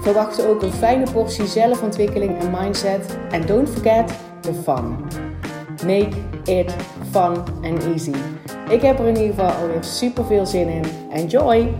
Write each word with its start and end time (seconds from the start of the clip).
Verwacht 0.00 0.46
ook 0.46 0.62
een 0.62 0.72
fijne 0.72 1.10
portie 1.12 1.46
zelfontwikkeling 1.46 2.38
en 2.38 2.50
mindset. 2.50 3.16
En 3.30 3.46
don't 3.46 3.68
forget 3.68 4.12
the 4.40 4.54
fun. 4.54 4.96
Make 5.86 6.16
it 6.44 6.74
fun 7.10 7.44
and 7.62 7.84
easy. 7.84 8.14
Ik 8.68 8.82
heb 8.82 8.98
er 8.98 9.06
in 9.06 9.16
ieder 9.16 9.34
geval 9.34 9.50
alweer 9.50 9.84
super 9.84 10.24
veel 10.24 10.46
zin 10.46 10.68
in. 10.68 10.84
Enjoy! 11.10 11.74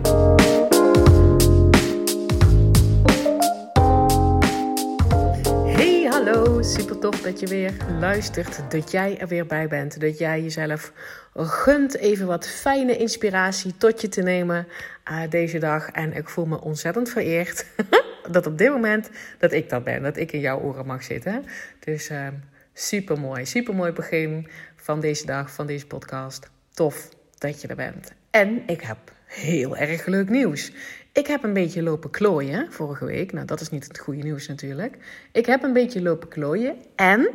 Hey, 5.65 6.07
hallo. 6.11 6.63
Super 6.63 6.99
tof 6.99 7.21
dat 7.23 7.41
je 7.41 7.47
weer 7.47 7.73
luistert. 8.01 8.61
Dat 8.69 8.91
jij 8.91 9.19
er 9.19 9.29
weer 9.29 9.47
bij 9.47 9.69
bent. 9.69 10.01
Dat 10.01 10.19
jij 10.19 10.43
jezelf 10.43 10.93
gunt 11.35 11.97
even 11.97 12.27
wat 12.27 12.49
fijne 12.49 12.97
inspiratie 12.97 13.77
tot 13.77 14.01
je 14.01 14.09
te 14.09 14.23
nemen 14.23 14.67
uh, 15.11 15.21
deze 15.31 15.59
dag. 15.59 15.91
En 15.91 16.13
ik 16.13 16.29
voel 16.29 16.47
me 16.47 16.61
ontzettend 16.61 17.09
vereerd 17.09 17.67
dat 18.31 18.47
op 18.47 18.59
dit 18.59 18.71
moment 18.71 19.11
dat 19.39 19.53
ik 19.53 19.69
dat 19.69 19.85
ben. 19.85 20.03
Dat 20.03 20.17
ik 20.17 20.33
in 20.33 20.41
jouw 20.41 20.61
oren 20.61 20.87
mag 20.87 21.03
zitten. 21.03 21.45
Dus 21.79 22.11
uh, 22.11 22.29
super 22.75 23.21
mooi. 23.21 23.47
Super 23.47 23.75
mooi 23.75 23.93
begin 23.93 24.49
van 24.77 25.01
deze 25.01 25.27
dag, 25.27 25.51
van 25.51 25.67
deze 25.67 25.87
podcast. 25.87 26.51
Tof 26.75 27.09
dat 27.39 27.61
je 27.61 27.69
er 27.69 27.77
bent. 27.77 28.13
En 28.31 28.63
ik 28.67 28.81
heb 28.81 28.99
heel 29.27 29.77
erg 29.77 30.07
leuk 30.07 30.29
nieuws. 30.29 30.73
Ik 31.13 31.27
heb 31.27 31.43
een 31.43 31.53
beetje 31.53 31.83
lopen 31.83 32.11
klooien 32.11 32.73
vorige 32.73 33.05
week. 33.05 33.33
Nou, 33.33 33.47
dat 33.47 33.61
is 33.61 33.71
niet 33.71 33.89
het 33.89 33.99
goede 33.99 34.23
nieuws 34.23 34.49
natuurlijk. 34.49 34.97
Ik 35.33 35.47
heb 35.47 35.63
een 35.63 35.73
beetje 35.73 36.03
lopen 36.03 36.29
klooien 36.29 36.77
en 36.97 37.31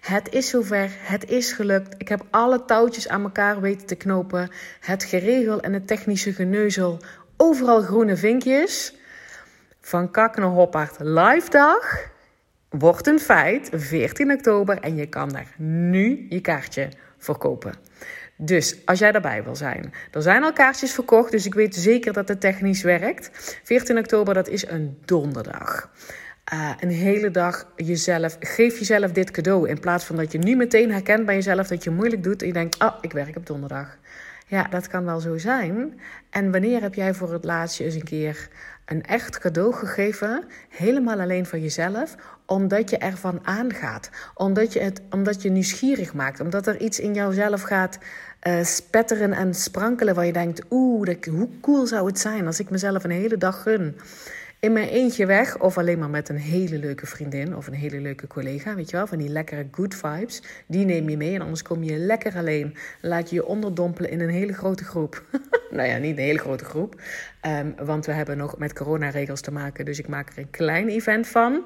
het 0.00 0.32
is 0.32 0.48
zover. 0.48 0.90
Het 0.98 1.30
is 1.30 1.52
gelukt. 1.52 1.94
Ik 1.98 2.08
heb 2.08 2.26
alle 2.30 2.64
touwtjes 2.64 3.08
aan 3.08 3.22
elkaar 3.22 3.60
weten 3.60 3.86
te 3.86 3.94
knopen. 3.94 4.50
Het 4.80 5.04
geregel 5.04 5.60
en 5.60 5.72
het 5.72 5.86
technische 5.86 6.32
geneuzel. 6.32 6.98
Overal 7.36 7.82
groene 7.82 8.16
vinkjes. 8.16 8.94
Van 9.80 10.10
Kak 10.10 10.36
live 10.98 11.50
dag 11.50 12.10
wordt 12.68 13.06
een 13.06 13.18
feit 13.18 13.70
14 13.72 14.32
oktober 14.32 14.80
en 14.80 14.96
je 14.96 15.06
kan 15.06 15.28
daar 15.28 15.54
nu 15.56 16.26
je 16.28 16.40
kaartje 16.40 16.88
verkopen. 17.18 17.74
Dus 18.36 18.76
als 18.84 18.98
jij 18.98 19.12
daarbij 19.12 19.44
wil 19.44 19.56
zijn, 19.56 19.92
er 20.10 20.22
zijn 20.22 20.42
al 20.42 20.52
kaartjes 20.52 20.92
verkocht, 20.92 21.30
dus 21.30 21.46
ik 21.46 21.54
weet 21.54 21.74
zeker 21.74 22.12
dat 22.12 22.28
het 22.28 22.40
technisch 22.40 22.82
werkt. 22.82 23.30
14 23.64 23.98
oktober, 23.98 24.34
dat 24.34 24.48
is 24.48 24.68
een 24.68 24.98
donderdag. 25.04 25.90
Uh, 26.52 26.70
een 26.80 26.90
hele 26.90 27.30
dag 27.30 27.72
jezelf, 27.76 28.36
geef 28.40 28.78
jezelf 28.78 29.12
dit 29.12 29.30
cadeau. 29.30 29.68
In 29.68 29.80
plaats 29.80 30.04
van 30.04 30.16
dat 30.16 30.32
je 30.32 30.38
nu 30.38 30.56
meteen 30.56 30.92
herkent 30.92 31.26
bij 31.26 31.34
jezelf 31.34 31.68
dat 31.68 31.84
je 31.84 31.90
moeilijk 31.90 32.22
doet 32.22 32.40
en 32.40 32.46
je 32.46 32.52
denkt, 32.52 32.82
oh, 32.82 32.94
ik 33.00 33.12
werk 33.12 33.36
op 33.36 33.46
donderdag. 33.46 33.98
Ja, 34.46 34.66
dat 34.70 34.88
kan 34.88 35.04
wel 35.04 35.20
zo 35.20 35.38
zijn. 35.38 36.00
En 36.30 36.52
wanneer 36.52 36.82
heb 36.82 36.94
jij 36.94 37.14
voor 37.14 37.32
het 37.32 37.44
laatst 37.44 37.80
eens 37.80 37.94
een 37.94 38.04
keer 38.04 38.48
een 38.90 39.04
echt 39.04 39.38
cadeau 39.38 39.72
gegeven, 39.72 40.44
helemaal 40.68 41.20
alleen 41.20 41.46
voor 41.46 41.58
jezelf, 41.58 42.14
omdat 42.46 42.90
je 42.90 42.98
ervan 42.98 43.38
aangaat, 43.42 44.10
omdat 44.34 44.72
je, 44.72 44.80
het, 44.80 45.00
omdat 45.10 45.42
je 45.42 45.50
nieuwsgierig 45.50 46.14
maakt, 46.14 46.40
omdat 46.40 46.66
er 46.66 46.80
iets 46.80 47.00
in 47.00 47.14
jouzelf 47.14 47.62
gaat 47.62 47.98
uh, 48.42 48.64
spetteren 48.64 49.32
en 49.32 49.54
sprankelen 49.54 50.14
waar 50.14 50.26
je 50.26 50.32
denkt, 50.32 50.62
oeh, 50.70 51.16
hoe 51.30 51.48
cool 51.60 51.86
zou 51.86 52.06
het 52.06 52.18
zijn 52.18 52.46
als 52.46 52.60
ik 52.60 52.70
mezelf 52.70 53.04
een 53.04 53.10
hele 53.10 53.36
dag 53.36 53.62
gun 53.62 53.96
in 54.60 54.72
mijn 54.72 54.88
eentje 54.88 55.26
weg 55.26 55.58
of 55.58 55.78
alleen 55.78 55.98
maar 55.98 56.10
met 56.10 56.28
een 56.28 56.36
hele 56.36 56.78
leuke 56.78 57.06
vriendin 57.06 57.56
of 57.56 57.66
een 57.66 57.74
hele 57.74 58.00
leuke 58.00 58.26
collega, 58.26 58.74
weet 58.74 58.90
je 58.90 58.96
wel, 58.96 59.06
van 59.06 59.18
die 59.18 59.28
lekkere 59.28 59.68
good 59.70 59.94
vibes, 59.94 60.42
die 60.66 60.84
neem 60.84 61.08
je 61.08 61.16
mee 61.16 61.34
en 61.34 61.40
anders 61.40 61.62
kom 61.62 61.82
je 61.82 61.96
lekker 61.96 62.36
alleen. 62.36 62.76
Laat 63.00 63.30
je 63.30 63.34
je 63.34 63.46
onderdompelen 63.46 64.10
in 64.10 64.20
een 64.20 64.28
hele 64.28 64.52
grote 64.52 64.84
groep. 64.84 65.24
nou 65.70 65.88
ja, 65.88 65.96
niet 65.96 66.16
een 66.16 66.24
hele 66.24 66.38
grote 66.38 66.64
groep, 66.64 67.00
um, 67.46 67.74
want 67.84 68.06
we 68.06 68.12
hebben 68.12 68.36
nog 68.36 68.58
met 68.58 68.72
coronaregels 68.72 69.40
te 69.40 69.52
maken, 69.52 69.84
dus 69.84 69.98
ik 69.98 70.08
maak 70.08 70.30
er 70.30 70.38
een 70.38 70.50
klein 70.50 70.88
event 70.88 71.26
van 71.26 71.62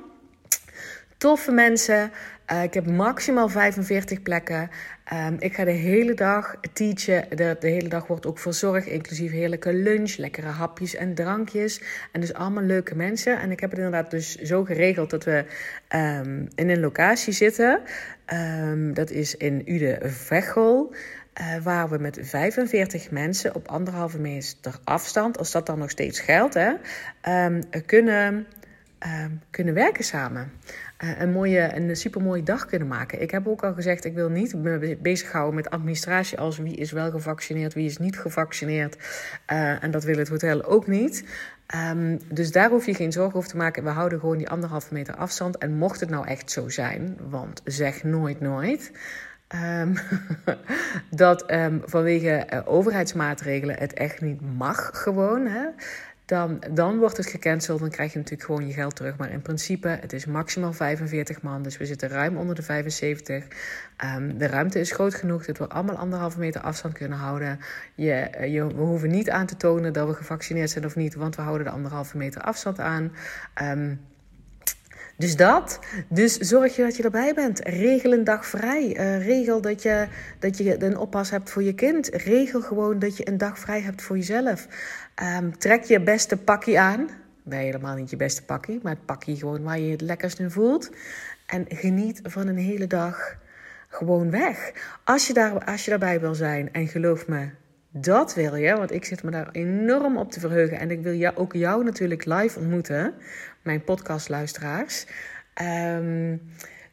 toffe 1.24 1.52
mensen. 1.52 2.12
Uh, 2.52 2.62
ik 2.62 2.74
heb 2.74 2.86
maximaal 2.86 3.48
45 3.48 4.22
plekken. 4.22 4.70
Um, 5.12 5.36
ik 5.38 5.54
ga 5.54 5.64
de 5.64 5.70
hele 5.70 6.14
dag 6.14 6.56
teachen. 6.72 7.36
De, 7.36 7.56
hele 7.60 7.88
dag 7.88 8.06
wordt 8.06 8.26
ook 8.26 8.38
verzorgd, 8.38 8.86
inclusief 8.86 9.30
heerlijke 9.30 9.72
lunch, 9.72 10.16
lekkere 10.16 10.46
hapjes 10.46 10.94
en 10.94 11.14
drankjes. 11.14 11.80
En 12.12 12.20
dus 12.20 12.34
allemaal 12.34 12.62
leuke 12.62 12.94
mensen. 12.94 13.40
En 13.40 13.50
ik 13.50 13.60
heb 13.60 13.70
het 13.70 13.78
inderdaad 13.78 14.10
dus 14.10 14.34
zo 14.34 14.64
geregeld 14.64 15.10
dat 15.10 15.24
we 15.24 15.44
um, 15.94 16.48
in 16.54 16.68
een 16.68 16.80
locatie 16.80 17.32
zitten. 17.32 17.80
Um, 18.32 18.94
dat 18.94 19.10
is 19.10 19.36
in 19.36 19.62
Ude-Veghel. 19.66 20.94
Uh, 21.40 21.62
waar 21.62 21.88
we 21.88 21.98
met 21.98 22.18
45 22.22 23.10
mensen 23.10 23.54
op 23.54 23.68
anderhalve 23.68 24.18
meter 24.18 24.74
afstand, 24.84 25.38
als 25.38 25.50
dat 25.50 25.66
dan 25.66 25.78
nog 25.78 25.90
steeds 25.90 26.20
geldt, 26.20 26.54
hè, 26.54 26.72
kunnen, 27.86 28.46
kunnen 29.50 29.74
werken 29.74 30.04
samen. 30.04 30.52
Eh, 30.96 31.20
een, 31.20 31.32
mooie, 31.32 31.76
een 31.76 31.96
supermooie 31.96 32.42
dag 32.42 32.66
kunnen 32.66 32.88
maken. 32.88 33.22
Ik 33.22 33.30
heb 33.30 33.48
ook 33.48 33.64
al 33.64 33.74
gezegd, 33.74 34.04
ik 34.04 34.14
wil 34.14 34.28
niet 34.28 34.54
me 34.54 34.98
bezighouden 35.02 35.54
met 35.54 35.70
administratie 35.70 36.38
als 36.38 36.58
wie 36.58 36.76
is 36.76 36.92
wel 36.92 37.10
gevaccineerd, 37.10 37.74
wie 37.74 37.86
is 37.86 37.98
niet 37.98 38.18
gevaccineerd. 38.18 38.96
Uh, 39.52 39.82
en 39.82 39.90
dat 39.90 40.04
wil 40.04 40.16
het 40.16 40.28
hotel 40.28 40.64
ook 40.64 40.86
niet. 40.86 41.24
Um, 41.90 42.18
dus 42.28 42.52
daar 42.52 42.70
hoef 42.70 42.86
je 42.86 42.94
geen 42.94 43.12
zorgen 43.12 43.36
over 43.36 43.50
te 43.50 43.56
maken. 43.56 43.84
We 43.84 43.90
houden 43.90 44.20
gewoon 44.20 44.38
die 44.38 44.48
anderhalve 44.48 44.94
meter 44.94 45.16
afstand. 45.16 45.58
En 45.58 45.72
mocht 45.72 46.00
het 46.00 46.10
nou 46.10 46.26
echt 46.26 46.50
zo 46.50 46.68
zijn, 46.68 47.16
want 47.28 47.60
zeg 47.64 48.02
nooit 48.02 48.40
nooit. 48.40 48.92
Um, 49.80 49.94
dat 51.10 51.44
vanwege 51.84 52.46
uh, 52.52 52.60
overheidsmaatregelen 52.64 53.76
het 53.78 53.92
echt 53.92 54.20
niet 54.20 54.56
mag 54.56 54.90
gewoon. 54.92 55.46
Hè? 55.46 55.66
Dan, 56.24 56.62
dan 56.70 56.98
wordt 56.98 57.16
het 57.16 57.26
gecanceld. 57.26 57.80
Dan 57.80 57.90
krijg 57.90 58.12
je 58.12 58.18
natuurlijk 58.18 58.44
gewoon 58.44 58.66
je 58.66 58.72
geld 58.72 58.96
terug. 58.96 59.16
Maar 59.16 59.30
in 59.30 59.42
principe, 59.42 59.88
het 59.88 60.12
is 60.12 60.26
maximaal 60.26 60.72
45 60.72 61.42
man. 61.42 61.62
Dus 61.62 61.76
we 61.76 61.86
zitten 61.86 62.08
ruim 62.08 62.36
onder 62.36 62.54
de 62.54 62.62
75. 62.62 63.44
Um, 63.44 63.50
ehm, 63.96 64.38
de 64.38 64.46
ruimte 64.46 64.80
is 64.80 64.92
groot 64.92 65.14
genoeg 65.14 65.44
dat 65.44 65.58
we 65.58 65.68
allemaal 65.68 65.96
anderhalve 65.96 66.38
meter 66.38 66.60
afstand 66.60 66.94
kunnen 66.94 67.18
houden. 67.18 67.60
Je, 67.94 68.12
eh, 68.12 68.52
je, 68.52 68.66
we 68.66 68.82
hoeven 68.82 69.10
niet 69.10 69.30
aan 69.30 69.46
te 69.46 69.56
tonen 69.56 69.92
dat 69.92 70.08
we 70.08 70.14
gevaccineerd 70.14 70.70
zijn 70.70 70.84
of 70.84 70.96
niet. 70.96 71.14
Want 71.14 71.36
we 71.36 71.42
houden 71.42 71.66
de 71.66 71.72
anderhalve 71.72 72.16
meter 72.16 72.42
afstand 72.42 72.80
aan. 72.80 73.12
Um, 73.62 74.00
dus 75.16 75.36
dat. 75.36 75.78
Dus 76.08 76.36
zorg 76.36 76.76
je 76.76 76.82
dat 76.82 76.96
je 76.96 77.02
erbij 77.02 77.34
bent. 77.34 77.60
Regel 77.60 78.12
een 78.12 78.24
dag 78.24 78.46
vrij. 78.46 78.96
Uh, 78.96 79.26
regel 79.26 79.60
dat 79.60 79.82
je, 79.82 80.06
dat 80.38 80.58
je 80.58 80.82
een 80.82 80.96
oppas 80.96 81.30
hebt 81.30 81.50
voor 81.50 81.62
je 81.62 81.74
kind. 81.74 82.08
Regel 82.08 82.60
gewoon 82.60 82.98
dat 82.98 83.16
je 83.16 83.28
een 83.28 83.38
dag 83.38 83.58
vrij 83.58 83.80
hebt 83.80 84.02
voor 84.02 84.16
jezelf. 84.16 84.66
Um, 85.38 85.58
trek 85.58 85.84
je 85.84 86.00
beste 86.00 86.36
pakje 86.36 86.78
aan. 86.78 87.08
Nee, 87.42 87.64
helemaal 87.64 87.96
niet 87.96 88.10
je 88.10 88.16
beste 88.16 88.44
pakje, 88.44 88.78
maar 88.82 88.92
het 88.92 89.04
pakje 89.04 89.36
gewoon 89.36 89.62
waar 89.62 89.78
je 89.78 89.90
het 89.90 90.00
lekkerst 90.00 90.38
in 90.38 90.50
voelt. 90.50 90.90
En 91.46 91.64
geniet 91.68 92.20
van 92.22 92.46
een 92.46 92.56
hele 92.56 92.86
dag 92.86 93.36
gewoon 93.88 94.30
weg. 94.30 94.72
Als 95.04 95.26
je, 95.26 95.32
daar, 95.32 95.64
als 95.64 95.84
je 95.84 95.90
daarbij 95.90 96.20
wil 96.20 96.34
zijn, 96.34 96.72
en 96.72 96.88
geloof 96.88 97.28
me, 97.28 97.48
dat 97.96 98.34
wil 98.34 98.54
je, 98.54 98.76
want 98.76 98.92
ik 98.92 99.04
zit 99.04 99.22
me 99.22 99.30
daar 99.30 99.48
enorm 99.52 100.16
op 100.16 100.32
te 100.32 100.40
verheugen. 100.40 100.78
En 100.78 100.90
ik 100.90 101.02
wil 101.02 101.14
jou, 101.14 101.36
ook 101.36 101.52
jou 101.52 101.84
natuurlijk 101.84 102.24
live 102.24 102.58
ontmoeten, 102.58 103.14
mijn 103.62 103.84
podcastluisteraars. 103.84 105.06
Um, 105.62 106.40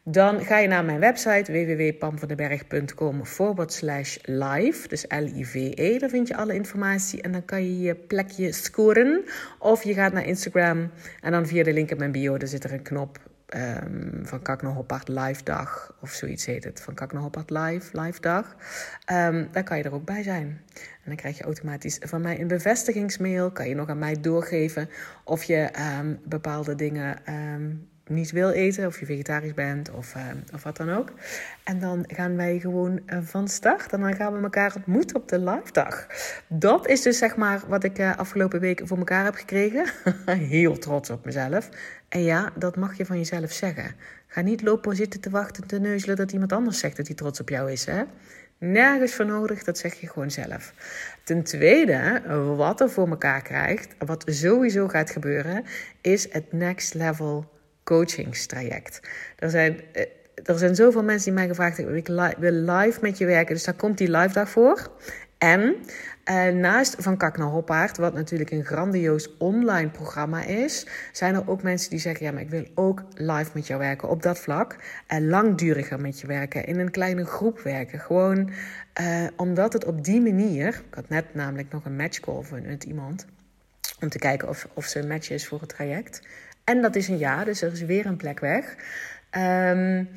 dan 0.03 0.41
ga 0.41 0.57
je 0.57 0.67
naar 0.67 0.85
mijn 0.85 0.99
website 0.99 1.51
www.pamvandenberg.com 1.51 3.25
forward 3.25 3.73
slash 3.73 4.17
live. 4.21 4.87
Dus 4.87 5.05
L-I-V-E, 5.07 5.97
daar 5.97 6.09
vind 6.09 6.27
je 6.27 6.35
alle 6.35 6.53
informatie. 6.53 7.21
En 7.21 7.31
dan 7.31 7.45
kan 7.45 7.63
je 7.63 7.79
je 7.79 7.95
plekje 7.95 8.51
scoren. 8.51 9.23
Of 9.59 9.83
je 9.83 9.93
gaat 9.93 10.13
naar 10.13 10.25
Instagram 10.25 10.91
en 11.21 11.31
dan 11.31 11.47
via 11.47 11.63
de 11.63 11.73
link 11.73 11.89
in 11.91 11.97
mijn 11.97 12.11
bio, 12.11 12.37
daar 12.37 12.47
zit 12.47 12.63
er 12.63 12.73
een 12.73 12.81
knop 12.81 13.30
um, 13.55 14.19
van 14.23 14.41
Kak 14.41 14.61
naar 14.61 14.71
Hoppard 14.71 15.07
live 15.07 15.43
dag. 15.43 15.95
Of 16.01 16.11
zoiets 16.11 16.45
heet 16.45 16.63
het, 16.63 16.81
van 16.81 16.93
Kak 16.93 17.13
naar 17.13 17.21
Hoppard 17.21 17.49
live, 17.49 18.01
live 18.01 18.21
dag. 18.21 18.55
Um, 19.11 19.47
daar 19.51 19.63
kan 19.63 19.77
je 19.77 19.83
er 19.83 19.93
ook 19.93 20.05
bij 20.05 20.23
zijn. 20.23 20.61
En 20.75 21.05
dan 21.05 21.15
krijg 21.15 21.37
je 21.37 21.43
automatisch 21.43 21.97
van 21.99 22.21
mij 22.21 22.41
een 22.41 22.47
bevestigingsmail. 22.47 23.51
Kan 23.51 23.69
je 23.69 23.75
nog 23.75 23.89
aan 23.89 23.99
mij 23.99 24.21
doorgeven 24.21 24.89
of 25.23 25.43
je 25.43 25.69
um, 25.99 26.19
bepaalde 26.25 26.75
dingen 26.75 27.17
niet 28.07 28.31
wil 28.31 28.49
eten, 28.49 28.87
of 28.87 28.99
je 28.99 29.05
vegetarisch 29.05 29.53
bent 29.53 29.91
of, 29.91 30.15
uh, 30.15 30.23
of 30.53 30.63
wat 30.63 30.77
dan 30.77 30.89
ook. 30.89 31.11
En 31.63 31.79
dan 31.79 32.03
gaan 32.07 32.35
wij 32.35 32.59
gewoon 32.59 32.99
uh, 33.05 33.17
van 33.21 33.47
start 33.47 33.93
en 33.93 33.99
dan 33.99 34.15
gaan 34.15 34.33
we 34.33 34.43
elkaar 34.43 34.75
ontmoeten 34.75 35.15
op 35.15 35.27
de 35.27 35.39
live 35.39 35.71
dag. 35.71 36.07
Dat 36.47 36.87
is 36.87 37.01
dus 37.01 37.17
zeg 37.17 37.35
maar 37.35 37.61
wat 37.67 37.83
ik 37.83 37.99
uh, 37.99 38.17
afgelopen 38.17 38.59
week 38.59 38.81
voor 38.83 38.97
elkaar 38.97 39.23
heb 39.23 39.35
gekregen. 39.35 39.85
Heel 40.55 40.77
trots 40.77 41.09
op 41.09 41.25
mezelf. 41.25 41.69
En 42.09 42.23
ja, 42.23 42.51
dat 42.55 42.75
mag 42.75 42.97
je 42.97 43.05
van 43.05 43.17
jezelf 43.17 43.51
zeggen. 43.51 43.95
Ga 44.27 44.41
niet 44.41 44.61
lopen 44.61 44.95
zitten 44.95 45.21
te 45.21 45.29
wachten 45.29 45.67
te 45.67 45.79
neuzelen 45.79 46.15
dat 46.15 46.31
iemand 46.31 46.53
anders 46.53 46.79
zegt 46.79 46.97
dat 46.97 47.07
hij 47.07 47.15
trots 47.15 47.39
op 47.39 47.49
jou 47.49 47.71
is. 47.71 47.85
Hè? 47.85 48.03
Nergens 48.57 49.13
voor 49.13 49.25
nodig, 49.25 49.63
dat 49.63 49.77
zeg 49.77 49.93
je 49.93 50.07
gewoon 50.07 50.31
zelf. 50.31 50.73
Ten 51.23 51.43
tweede, 51.43 52.21
wat 52.55 52.81
er 52.81 52.89
voor 52.89 53.09
elkaar 53.09 53.41
krijgt, 53.41 53.95
wat 53.97 54.23
sowieso 54.25 54.87
gaat 54.87 55.09
gebeuren, 55.09 55.63
is 56.01 56.33
het 56.33 56.51
next 56.51 56.93
level 56.93 57.60
coachingstraject. 57.83 58.99
Er 59.35 59.49
zijn, 59.49 59.81
eh, 59.93 60.05
er 60.43 60.57
zijn 60.57 60.75
zoveel 60.75 61.03
mensen 61.03 61.25
die 61.25 61.39
mij 61.39 61.47
gevraagd 61.47 61.77
hebben: 61.77 61.95
ik 61.95 62.07
wil 62.37 62.51
live 62.51 62.99
met 63.01 63.17
je 63.17 63.25
werken. 63.25 63.53
Dus 63.55 63.63
daar 63.63 63.73
komt 63.73 63.97
die 63.97 64.11
live 64.11 64.33
dag 64.33 64.49
voor. 64.49 64.91
En 65.37 65.75
uh, 66.25 66.47
naast 66.47 66.95
Van 66.99 67.17
Kak 67.17 67.37
naar 67.37 67.47
Hoppaard, 67.47 67.97
wat 67.97 68.13
natuurlijk 68.13 68.51
een 68.51 68.65
grandioos 68.65 69.37
online 69.37 69.89
programma 69.89 70.43
is, 70.43 70.87
zijn 71.11 71.35
er 71.35 71.49
ook 71.49 71.63
mensen 71.63 71.89
die 71.89 71.99
zeggen: 71.99 72.25
Ja, 72.25 72.31
maar 72.31 72.41
ik 72.41 72.49
wil 72.49 72.65
ook 72.75 73.03
live 73.13 73.51
met 73.53 73.67
jou 73.67 73.79
werken 73.79 74.09
op 74.09 74.23
dat 74.23 74.39
vlak. 74.39 74.75
En 75.07 75.27
langduriger 75.27 75.99
met 75.99 76.19
je 76.19 76.27
werken, 76.27 76.65
in 76.65 76.79
een 76.79 76.91
kleine 76.91 77.25
groep 77.25 77.59
werken. 77.59 77.99
Gewoon 77.99 78.49
uh, 79.01 79.27
omdat 79.35 79.73
het 79.73 79.85
op 79.85 80.03
die 80.03 80.21
manier. 80.21 80.67
Ik 80.67 80.95
had 80.95 81.09
net 81.09 81.33
namelijk 81.33 81.71
nog 81.71 81.85
een 81.85 81.95
matchcall 81.95 82.43
met 82.63 82.83
iemand. 82.83 83.25
Om 83.99 84.09
te 84.09 84.19
kijken 84.19 84.49
of, 84.49 84.67
of 84.73 84.85
ze 84.85 84.99
een 84.99 85.07
match 85.07 85.29
is 85.29 85.47
voor 85.47 85.59
het 85.59 85.69
traject. 85.69 86.21
En 86.63 86.81
dat 86.81 86.95
is 86.95 87.07
een 87.07 87.17
ja, 87.17 87.43
dus 87.43 87.61
er 87.61 87.71
is 87.71 87.81
weer 87.81 88.05
een 88.05 88.17
plek 88.17 88.39
weg. 88.39 88.75
Um, 89.37 90.09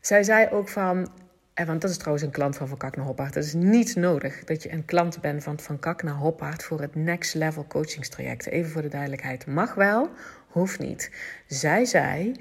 zij 0.00 0.22
zei 0.22 0.48
ook 0.50 0.68
van, 0.68 1.08
en 1.54 1.66
want 1.66 1.80
dat 1.80 1.90
is 1.90 1.96
trouwens 1.96 2.24
een 2.24 2.32
klant 2.32 2.56
van 2.56 2.68
Van 2.68 2.76
Kak 2.76 2.96
naar 2.96 3.06
Hoppaard. 3.06 3.34
Het 3.34 3.44
is 3.44 3.54
niet 3.54 3.96
nodig 3.96 4.44
dat 4.44 4.62
je 4.62 4.72
een 4.72 4.84
klant 4.84 5.20
bent 5.20 5.42
van 5.42 5.60
Van 5.60 5.78
Kak 5.78 6.02
naar 6.02 6.14
Hoppaard 6.14 6.64
voor 6.64 6.80
het 6.80 6.94
next 6.94 7.34
level 7.34 7.66
coachingstraject. 7.66 8.46
Even 8.46 8.70
voor 8.70 8.82
de 8.82 8.88
duidelijkheid. 8.88 9.46
Mag 9.46 9.74
wel, 9.74 10.10
hoeft 10.52 10.78
niet. 10.78 11.10
Zij 11.46 11.84
zei, 11.84 12.32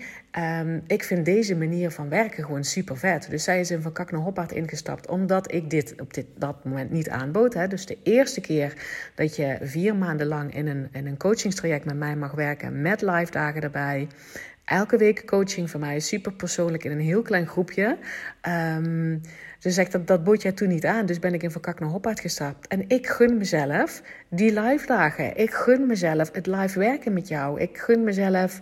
um, 0.61 0.83
ik 0.87 1.03
vind 1.03 1.25
deze 1.25 1.55
manier 1.55 1.91
van 1.91 2.09
werken 2.09 2.43
gewoon 2.43 2.63
super 2.63 2.97
vet. 2.97 3.27
Dus 3.29 3.43
zij 3.43 3.59
is 3.59 3.71
in 3.71 3.81
Van 3.81 3.91
Kak 3.91 4.11
naar 4.11 4.53
ingestapt 4.53 5.07
omdat 5.07 5.53
ik 5.53 5.69
dit 5.69 5.93
op 6.01 6.13
dit, 6.13 6.25
dat 6.35 6.65
moment 6.65 6.91
niet 6.91 7.09
aanbood. 7.09 7.53
Hè. 7.53 7.67
Dus 7.67 7.85
de 7.85 7.97
eerste 8.03 8.41
keer 8.41 8.73
dat 9.15 9.35
je 9.35 9.57
vier 9.61 9.95
maanden 9.95 10.27
lang 10.27 10.55
in 10.55 10.67
een, 10.67 10.87
in 10.91 11.07
een 11.07 11.17
coachingstraject 11.17 11.85
met 11.85 11.97
mij 11.97 12.15
mag 12.15 12.31
werken 12.31 12.81
met 12.81 13.01
live 13.01 13.31
dagen 13.31 13.61
erbij 13.61 14.07
elke 14.65 14.97
week 14.97 15.25
coaching 15.25 15.69
van 15.69 15.79
mij, 15.79 15.99
super 15.99 16.33
persoonlijk 16.33 16.83
in 16.83 16.91
een 16.91 16.99
heel 16.99 17.21
klein 17.21 17.47
groepje. 17.47 17.97
Um, 18.77 19.21
ze 19.61 19.71
zegt 19.71 19.91
dat 19.91 20.07
dat 20.07 20.23
bood 20.23 20.41
jij 20.41 20.51
toen 20.51 20.67
niet 20.67 20.85
aan, 20.85 21.05
dus 21.05 21.19
ben 21.19 21.33
ik 21.33 21.43
in 21.43 21.51
Van 21.51 21.61
Kak 21.61 21.79
naar 21.79 21.89
Hoppaard 21.89 22.19
gestapt. 22.19 22.67
En 22.67 22.83
ik 22.87 23.07
gun 23.07 23.37
mezelf 23.37 24.01
die 24.29 24.59
live 24.59 24.85
dagen. 24.85 25.37
Ik 25.37 25.53
gun 25.53 25.85
mezelf 25.87 26.31
het 26.31 26.47
live 26.47 26.79
werken 26.79 27.13
met 27.13 27.27
jou. 27.27 27.59
Ik 27.59 27.77
gun 27.77 28.03
mezelf 28.03 28.61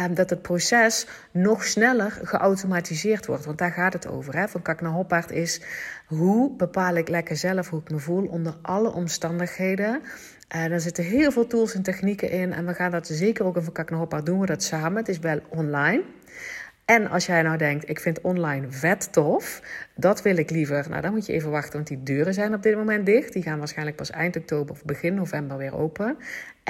um, 0.00 0.14
dat 0.14 0.30
het 0.30 0.42
proces 0.42 1.06
nog 1.30 1.64
sneller 1.64 2.18
geautomatiseerd 2.22 3.26
wordt. 3.26 3.44
Want 3.44 3.58
daar 3.58 3.72
gaat 3.72 3.92
het 3.92 4.08
over. 4.08 4.36
Hè? 4.36 4.48
Van 4.48 4.62
Kak 4.62 4.80
naar 4.80 4.92
Hoppaard 4.92 5.30
is 5.30 5.60
hoe 6.06 6.56
bepaal 6.56 6.94
ik 6.94 7.08
lekker 7.08 7.36
zelf 7.36 7.68
hoe 7.68 7.80
ik 7.80 7.90
me 7.90 7.98
voel 7.98 8.26
onder 8.26 8.54
alle 8.62 8.92
omstandigheden. 8.92 10.00
Uh, 10.56 10.68
daar 10.68 10.80
zitten 10.80 11.04
heel 11.04 11.32
veel 11.32 11.46
tools 11.46 11.74
en 11.74 11.82
technieken 11.82 12.30
in. 12.30 12.52
En 12.52 12.66
we 12.66 12.74
gaan 12.74 12.90
dat 12.90 13.06
zeker 13.06 13.44
ook 13.44 13.56
in 13.56 13.62
Van 13.62 13.96
Hoppa 13.96 14.20
doen 14.20 14.40
we 14.40 14.46
dat 14.46 14.62
samen. 14.62 14.96
Het 14.96 15.08
is 15.08 15.18
wel 15.18 15.40
online. 15.48 16.02
En 16.90 17.10
als 17.10 17.26
jij 17.26 17.42
nou 17.42 17.56
denkt, 17.56 17.88
ik 17.88 18.00
vind 18.00 18.20
online 18.20 18.66
vet 18.70 19.12
tof, 19.12 19.62
dat 19.94 20.22
wil 20.22 20.36
ik 20.36 20.50
liever. 20.50 20.86
Nou, 20.88 21.02
dan 21.02 21.12
moet 21.12 21.26
je 21.26 21.32
even 21.32 21.50
wachten, 21.50 21.72
want 21.72 21.86
die 21.86 22.02
deuren 22.02 22.34
zijn 22.34 22.54
op 22.54 22.62
dit 22.62 22.76
moment 22.76 23.06
dicht. 23.06 23.32
Die 23.32 23.42
gaan 23.42 23.58
waarschijnlijk 23.58 23.96
pas 23.96 24.10
eind 24.10 24.36
oktober 24.36 24.74
of 24.74 24.84
begin 24.84 25.14
november 25.14 25.56
weer 25.56 25.76
open. 25.76 26.16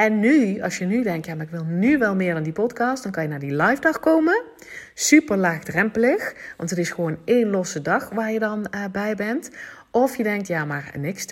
En 0.00 0.20
nu, 0.20 0.60
als 0.60 0.78
je 0.78 0.84
nu 0.84 1.02
denkt, 1.02 1.26
ja, 1.26 1.34
maar 1.34 1.44
ik 1.44 1.50
wil 1.50 1.64
nu 1.64 1.98
wel 1.98 2.14
meer 2.14 2.34
dan 2.34 2.42
die 2.42 2.52
podcast, 2.52 3.02
dan 3.02 3.12
kan 3.12 3.22
je 3.22 3.28
naar 3.28 3.38
die 3.38 3.56
live 3.56 3.80
dag 3.80 4.00
komen. 4.00 4.42
Super 4.94 5.36
laagdrempelig, 5.36 6.34
want 6.56 6.70
het 6.70 6.78
is 6.78 6.90
gewoon 6.90 7.18
één 7.24 7.50
losse 7.50 7.82
dag 7.82 8.08
waar 8.08 8.32
je 8.32 8.38
dan 8.38 8.66
uh, 8.74 8.84
bij 8.92 9.14
bent. 9.14 9.50
Of 9.90 10.16
je 10.16 10.22
denkt, 10.22 10.46
ja, 10.46 10.64
maar 10.64 10.92
niks 10.98 11.26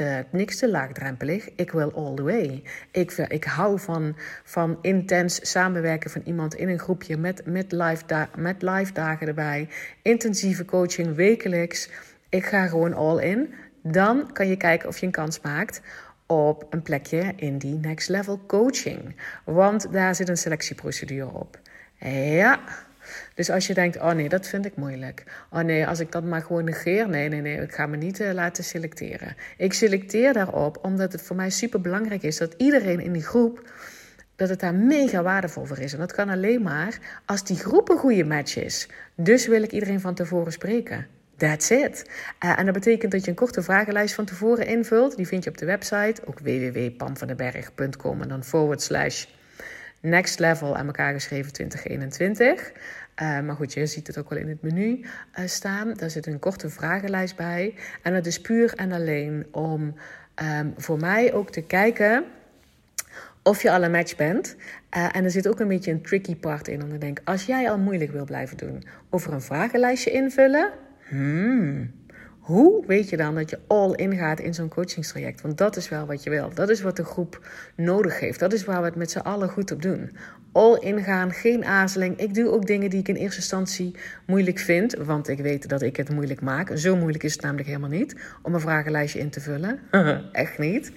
te, 0.58 0.68
laagdrempelig. 0.68 1.48
Ik 1.54 1.70
wil 1.70 1.92
all 1.92 2.14
the 2.14 2.22
way. 2.22 2.62
Ik, 2.90 3.12
ik 3.12 3.44
hou 3.44 3.80
van, 3.80 4.16
van 4.44 4.78
intens 4.82 5.50
samenwerken 5.50 6.10
van 6.10 6.22
iemand 6.24 6.54
in 6.54 6.68
een 6.68 6.78
groepje 6.78 7.16
met, 7.16 7.42
met, 7.46 7.72
live 7.72 8.02
da 8.06 8.28
met 8.36 8.62
live 8.62 8.92
dagen 8.92 9.26
erbij. 9.26 9.68
Intensieve 10.02 10.64
coaching 10.64 11.14
wekelijks. 11.14 11.90
Ik 12.28 12.44
ga 12.44 12.66
gewoon 12.66 12.94
all 12.94 13.18
in. 13.18 13.54
Dan 13.82 14.32
kan 14.32 14.48
je 14.48 14.56
kijken 14.56 14.88
of 14.88 14.98
je 14.98 15.06
een 15.06 15.12
kans 15.12 15.40
maakt 15.40 15.80
op 16.28 16.66
een 16.70 16.82
plekje 16.82 17.32
in 17.36 17.58
die 17.58 17.74
next 17.74 18.08
level 18.08 18.40
coaching. 18.46 19.16
Want 19.44 19.92
daar 19.92 20.14
zit 20.14 20.28
een 20.28 20.36
selectieprocedure 20.36 21.32
op. 21.32 21.58
Ja, 22.00 22.60
dus 23.34 23.50
als 23.50 23.66
je 23.66 23.74
denkt, 23.74 23.96
oh 23.96 24.12
nee, 24.12 24.28
dat 24.28 24.46
vind 24.46 24.66
ik 24.66 24.76
moeilijk. 24.76 25.24
Oh 25.50 25.60
nee, 25.60 25.86
als 25.86 26.00
ik 26.00 26.12
dat 26.12 26.24
maar 26.24 26.42
gewoon 26.42 26.64
negeer. 26.64 27.08
Nee, 27.08 27.28
nee, 27.28 27.40
nee, 27.40 27.60
ik 27.60 27.72
ga 27.72 27.86
me 27.86 27.96
niet 27.96 28.20
uh, 28.20 28.32
laten 28.32 28.64
selecteren. 28.64 29.36
Ik 29.56 29.72
selecteer 29.72 30.32
daarop 30.32 30.78
omdat 30.82 31.12
het 31.12 31.22
voor 31.22 31.36
mij 31.36 31.50
super 31.50 31.80
belangrijk 31.80 32.22
is 32.22 32.36
dat 32.36 32.54
iedereen 32.56 33.00
in 33.00 33.12
die 33.12 33.22
groep 33.22 33.70
dat 34.36 34.48
het 34.48 34.60
daar 34.60 34.74
mega 34.74 35.22
waardevol 35.22 35.64
voor 35.64 35.78
is. 35.78 35.92
En 35.92 35.98
dat 35.98 36.12
kan 36.12 36.28
alleen 36.28 36.62
maar 36.62 36.98
als 37.24 37.44
die 37.44 37.56
groep 37.56 37.88
een 37.88 37.98
goede 37.98 38.24
match 38.24 38.56
is. 38.56 38.88
Dus 39.14 39.46
wil 39.46 39.62
ik 39.62 39.72
iedereen 39.72 40.00
van 40.00 40.14
tevoren 40.14 40.52
spreken. 40.52 41.06
That's 41.38 41.70
it. 41.70 42.10
Uh, 42.44 42.58
en 42.58 42.64
dat 42.64 42.74
betekent 42.74 43.12
dat 43.12 43.24
je 43.24 43.30
een 43.30 43.36
korte 43.36 43.62
vragenlijst 43.62 44.14
van 44.14 44.24
tevoren 44.24 44.66
invult. 44.66 45.16
Die 45.16 45.26
vind 45.26 45.44
je 45.44 45.50
op 45.50 45.58
de 45.58 45.66
website, 45.66 46.22
ook 46.24 46.38
www.pamvandenberg.com 46.38 48.22
en 48.22 48.28
dan 48.28 48.44
forward 48.44 48.82
slash 48.82 49.26
next 50.00 50.38
level 50.38 50.76
aan 50.76 50.86
elkaar 50.86 51.12
geschreven 51.12 51.52
2021. 51.52 52.72
Uh, 53.22 53.40
maar 53.40 53.56
goed, 53.56 53.72
je 53.72 53.86
ziet 53.86 54.06
het 54.06 54.18
ook 54.18 54.30
wel 54.30 54.38
in 54.38 54.48
het 54.48 54.62
menu 54.62 55.00
uh, 55.00 55.46
staan. 55.46 55.94
Daar 55.94 56.10
zit 56.10 56.26
een 56.26 56.38
korte 56.38 56.70
vragenlijst 56.70 57.36
bij. 57.36 57.74
En 58.02 58.12
dat 58.12 58.26
is 58.26 58.40
puur 58.40 58.74
en 58.74 58.92
alleen 58.92 59.46
om 59.50 59.94
um, 60.42 60.74
voor 60.76 60.98
mij 60.98 61.32
ook 61.32 61.50
te 61.50 61.62
kijken 61.62 62.24
of 63.42 63.62
je 63.62 63.70
al 63.70 63.82
een 63.82 63.90
match 63.90 64.16
bent. 64.16 64.56
En 64.90 65.24
er 65.24 65.30
zit 65.30 65.48
ook 65.48 65.60
een 65.60 65.68
beetje 65.68 65.90
een 65.90 66.02
tricky 66.02 66.36
part 66.36 66.68
in. 66.68 66.82
Om 66.82 66.90
te 66.90 66.98
denken, 66.98 67.24
als 67.24 67.44
jij 67.44 67.70
al 67.70 67.78
moeilijk 67.78 68.12
wil 68.12 68.24
blijven 68.24 68.56
doen 68.56 68.84
over 69.10 69.32
een 69.32 69.42
vragenlijstje 69.42 70.10
invullen. 70.10 70.72
Hmm, 71.08 71.90
hoe 72.38 72.86
weet 72.86 73.08
je 73.08 73.16
dan 73.16 73.34
dat 73.34 73.50
je 73.50 73.58
all 73.66 73.92
in 73.92 74.16
gaat 74.16 74.40
in 74.40 74.54
zo'n 74.54 74.68
coachingstraject? 74.68 75.40
Want 75.40 75.58
dat 75.58 75.76
is 75.76 75.88
wel 75.88 76.06
wat 76.06 76.22
je 76.22 76.30
wil. 76.30 76.50
Dat 76.54 76.68
is 76.68 76.80
wat 76.80 76.96
de 76.96 77.04
groep 77.04 77.46
nodig 77.76 78.20
heeft. 78.20 78.38
Dat 78.38 78.52
is 78.52 78.64
waar 78.64 78.80
we 78.80 78.86
het 78.86 78.96
met 78.96 79.10
z'n 79.10 79.18
allen 79.18 79.48
goed 79.48 79.72
op 79.72 79.82
doen. 79.82 80.10
All 80.52 80.78
in 80.80 81.02
gaan, 81.02 81.32
geen 81.32 81.64
aarzeling. 81.64 82.16
Ik 82.16 82.34
doe 82.34 82.50
ook 82.50 82.66
dingen 82.66 82.90
die 82.90 83.00
ik 83.00 83.08
in 83.08 83.14
eerste 83.14 83.40
instantie 83.40 83.94
moeilijk 84.26 84.58
vind. 84.58 84.94
Want 84.94 85.28
ik 85.28 85.38
weet 85.38 85.68
dat 85.68 85.82
ik 85.82 85.96
het 85.96 86.10
moeilijk 86.10 86.40
maak. 86.40 86.70
Zo 86.74 86.96
moeilijk 86.96 87.24
is 87.24 87.32
het 87.32 87.42
namelijk 87.42 87.68
helemaal 87.68 87.90
niet 87.90 88.16
om 88.42 88.54
een 88.54 88.60
vragenlijstje 88.60 89.18
in 89.18 89.30
te 89.30 89.40
vullen. 89.40 89.78
Echt 90.32 90.58
niet. 90.58 90.92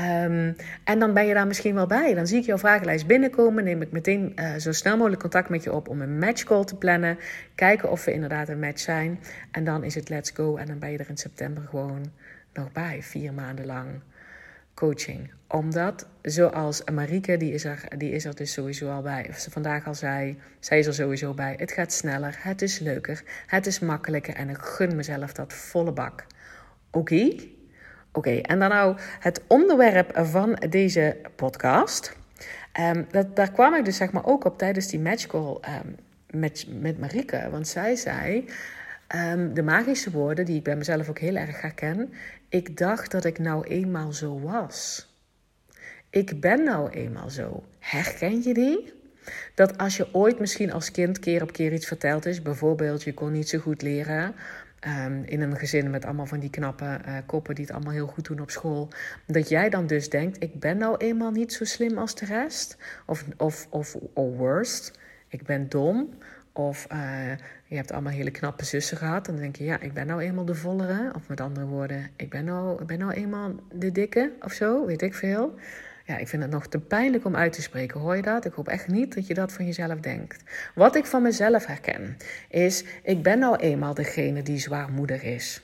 Um, 0.00 0.56
en 0.84 0.98
dan 0.98 1.14
ben 1.14 1.26
je 1.26 1.34
daar 1.34 1.46
misschien 1.46 1.74
wel 1.74 1.86
bij. 1.86 2.14
Dan 2.14 2.26
zie 2.26 2.38
ik 2.38 2.44
jouw 2.44 2.58
vragenlijst 2.58 3.06
binnenkomen. 3.06 3.64
Neem 3.64 3.82
ik 3.82 3.90
meteen 3.90 4.32
uh, 4.36 4.54
zo 4.54 4.72
snel 4.72 4.96
mogelijk 4.96 5.20
contact 5.20 5.48
met 5.48 5.62
je 5.62 5.72
op 5.72 5.88
om 5.88 6.00
een 6.00 6.18
matchcall 6.18 6.64
te 6.64 6.76
plannen. 6.76 7.18
Kijken 7.54 7.90
of 7.90 8.04
we 8.04 8.12
inderdaad 8.12 8.48
een 8.48 8.58
match 8.58 8.80
zijn. 8.80 9.20
En 9.50 9.64
dan 9.64 9.84
is 9.84 9.94
het 9.94 10.08
let's 10.08 10.30
go. 10.30 10.56
En 10.56 10.66
dan 10.66 10.78
ben 10.78 10.90
je 10.90 10.98
er 10.98 11.08
in 11.08 11.16
september 11.16 11.62
gewoon 11.62 12.12
nog 12.52 12.72
bij. 12.72 13.02
Vier 13.02 13.32
maanden 13.32 13.66
lang 13.66 13.88
coaching. 14.74 15.30
Omdat, 15.48 16.06
zoals 16.22 16.84
Marieke, 16.92 17.36
die 17.36 17.52
is, 17.52 17.64
er, 17.64 17.84
die 17.98 18.10
is 18.10 18.24
er 18.24 18.34
dus 18.34 18.52
sowieso 18.52 18.90
al 18.90 19.02
bij. 19.02 19.26
Of 19.28 19.38
ze 19.38 19.50
vandaag 19.50 19.86
al 19.86 19.94
zei, 19.94 20.38
zij 20.60 20.78
is 20.78 20.86
er 20.86 20.94
sowieso 20.94 21.34
bij. 21.34 21.54
Het 21.58 21.72
gaat 21.72 21.92
sneller, 21.92 22.36
het 22.38 22.62
is 22.62 22.78
leuker, 22.78 23.22
het 23.46 23.66
is 23.66 23.78
makkelijker. 23.78 24.34
En 24.34 24.48
ik 24.48 24.58
gun 24.58 24.96
mezelf 24.96 25.32
dat 25.32 25.52
volle 25.52 25.92
bak. 25.92 26.26
Oké? 26.90 27.28
Oké, 28.16 28.30
en 28.30 28.58
dan 28.58 28.68
nou 28.68 28.96
het 29.20 29.40
onderwerp 29.46 30.10
van 30.14 30.54
deze 30.68 31.16
podcast. 31.34 32.16
Um, 32.80 33.06
dat, 33.10 33.36
daar 33.36 33.50
kwam 33.50 33.74
ik 33.74 33.84
dus 33.84 33.96
zeg 33.96 34.12
maar 34.12 34.26
ook 34.26 34.44
op 34.44 34.58
tijdens 34.58 34.86
die 34.86 35.00
matchcall 35.00 35.58
um, 35.84 35.96
met, 36.30 36.66
met 36.80 36.98
Marieke. 36.98 37.48
Want 37.50 37.68
zij 37.68 37.96
zei 37.96 38.48
um, 39.14 39.54
de 39.54 39.62
magische 39.62 40.10
woorden 40.10 40.44
die 40.44 40.56
ik 40.56 40.62
bij 40.62 40.76
mezelf 40.76 41.08
ook 41.08 41.18
heel 41.18 41.36
erg 41.36 41.60
herken. 41.60 42.12
Ik 42.48 42.76
dacht 42.76 43.10
dat 43.10 43.24
ik 43.24 43.38
nou 43.38 43.66
eenmaal 43.66 44.12
zo 44.12 44.40
was. 44.40 45.08
Ik 46.10 46.40
ben 46.40 46.64
nou 46.64 46.90
eenmaal 46.90 47.30
zo. 47.30 47.64
Herken 47.78 48.42
je 48.42 48.54
die? 48.54 48.92
Dat 49.54 49.78
als 49.78 49.96
je 49.96 50.14
ooit 50.14 50.38
misschien 50.38 50.72
als 50.72 50.90
kind 50.90 51.18
keer 51.18 51.42
op 51.42 51.52
keer 51.52 51.72
iets 51.72 51.86
verteld 51.86 52.26
is, 52.26 52.42
bijvoorbeeld 52.42 53.02
je 53.02 53.14
kon 53.14 53.32
niet 53.32 53.48
zo 53.48 53.58
goed 53.58 53.82
leren, 53.82 54.34
Um, 54.86 55.22
in 55.24 55.40
een 55.40 55.56
gezin 55.56 55.90
met 55.90 56.04
allemaal 56.04 56.26
van 56.26 56.38
die 56.38 56.50
knappe 56.50 57.00
uh, 57.06 57.16
koppen 57.26 57.54
die 57.54 57.64
het 57.64 57.74
allemaal 57.74 57.92
heel 57.92 58.06
goed 58.06 58.24
doen 58.24 58.40
op 58.40 58.50
school. 58.50 58.88
Dat 59.26 59.48
jij 59.48 59.68
dan 59.70 59.86
dus 59.86 60.10
denkt: 60.10 60.42
ik 60.42 60.60
ben 60.60 60.78
nou 60.78 60.96
eenmaal 60.96 61.30
niet 61.30 61.52
zo 61.52 61.64
slim 61.64 61.98
als 61.98 62.14
de 62.14 62.26
rest. 62.26 62.76
Of, 63.06 63.24
of, 63.36 63.66
of 63.70 63.96
or 64.14 64.36
worst. 64.36 64.98
ik 65.28 65.42
ben 65.42 65.68
dom. 65.68 66.08
Of 66.52 66.86
uh, 66.92 67.30
je 67.64 67.76
hebt 67.76 67.92
allemaal 67.92 68.12
hele 68.12 68.30
knappe 68.30 68.64
zussen 68.64 68.96
gehad. 68.96 69.26
En 69.26 69.32
dan 69.32 69.42
denk 69.42 69.56
je, 69.56 69.64
ja, 69.64 69.80
ik 69.80 69.92
ben 69.92 70.06
nou 70.06 70.20
eenmaal 70.20 70.44
de 70.44 70.54
vollere. 70.54 71.12
Of 71.14 71.28
met 71.28 71.40
andere 71.40 71.66
woorden, 71.66 72.10
ik 72.16 72.30
ben 72.30 72.44
nou, 72.44 72.80
ik 72.80 72.86
ben 72.86 72.98
nou 72.98 73.12
eenmaal 73.12 73.54
de 73.72 73.92
dikke 73.92 74.32
of 74.40 74.52
zo, 74.52 74.86
weet 74.86 75.02
ik 75.02 75.14
veel. 75.14 75.54
Ja, 76.06 76.16
ik 76.16 76.28
vind 76.28 76.42
het 76.42 76.50
nog 76.50 76.66
te 76.66 76.78
pijnlijk 76.78 77.24
om 77.24 77.36
uit 77.36 77.52
te 77.52 77.62
spreken. 77.62 78.00
Hoor 78.00 78.16
je 78.16 78.22
dat? 78.22 78.44
Ik 78.44 78.52
hoop 78.52 78.68
echt 78.68 78.88
niet 78.88 79.14
dat 79.14 79.26
je 79.26 79.34
dat 79.34 79.52
van 79.52 79.64
jezelf 79.64 80.00
denkt. 80.00 80.42
Wat 80.74 80.96
ik 80.96 81.06
van 81.06 81.22
mezelf 81.22 81.66
herken, 81.66 82.16
is: 82.48 82.84
ik 83.02 83.22
ben 83.22 83.38
nou 83.38 83.56
eenmaal 83.56 83.94
degene 83.94 84.42
die 84.42 84.58
zwaarmoedig 84.58 85.22
is. 85.22 85.60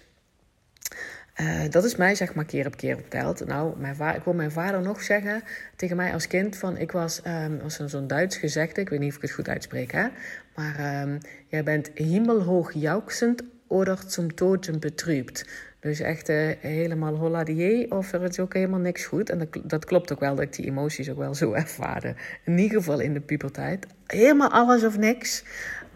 Uh, 1.41 1.61
dat 1.71 1.85
is 1.85 1.97
mij 1.97 2.15
zeg 2.15 2.35
maar 2.35 2.45
keer 2.45 2.67
op 2.67 2.77
keer 2.77 2.97
verteld. 2.97 3.47
Nou, 3.47 3.79
mijn 3.79 4.15
ik 4.15 4.25
wil 4.25 4.33
mijn 4.33 4.51
vader 4.51 4.83
nog 4.83 5.03
zeggen 5.03 5.43
tegen 5.77 5.97
mij 5.97 6.13
als 6.13 6.27
kind 6.27 6.57
van... 6.57 6.77
Ik 6.77 6.93
was, 6.93 7.21
um, 7.27 7.59
was 7.63 7.77
zo'n 7.77 8.07
Duits 8.07 8.37
gezegde, 8.37 8.81
ik 8.81 8.89
weet 8.89 9.01
niet 9.01 9.11
of 9.11 9.17
ik 9.17 9.23
het 9.23 9.31
goed 9.31 9.49
uitspreek, 9.49 9.93
hè. 9.93 10.07
Maar 10.55 11.03
um, 11.03 11.19
jij 11.47 11.63
bent 11.63 11.91
hemelhoog 11.95 12.73
jouksend 12.73 13.43
oder 13.67 13.99
zum 14.07 14.35
Toten 14.35 14.81
betrübt. 14.81 15.45
Dus 15.83 16.01
echt 16.01 16.29
uh, 16.29 16.51
helemaal 16.61 17.15
holladier 17.15 17.95
of 17.95 18.13
er 18.13 18.23
is 18.23 18.41
ook 18.41 18.55
helemaal 18.55 18.79
niks 18.79 19.05
goed. 19.05 19.31
En 19.31 19.39
dat, 19.39 19.61
dat, 19.65 19.85
klopt 19.85 20.13
ook 20.13 20.21
wel 20.21 20.35
dat 20.35 20.45
ik 20.45 20.53
die 20.53 20.67
emoties 20.67 21.11
ook 21.11 21.19
wel 21.19 21.35
zo 21.35 21.53
ervaarde. 21.65 22.15
In 22.45 22.59
ieder 22.59 22.79
geval 22.79 23.01
in 23.01 23.15
de 23.15 23.21
puberteit. 23.21 23.87
Helemaal 24.07 24.51
alles 24.51 24.85
of 24.85 24.99
niks. 24.99 25.45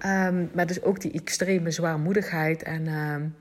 Um, 0.07 0.50
maar 0.55 0.66
dus 0.66 0.83
ook 0.83 1.00
die 1.00 1.12
extreme 1.12 1.71
zwaarmoedigheid 1.71 2.62
en... 2.62 2.87
Um, 2.87 3.35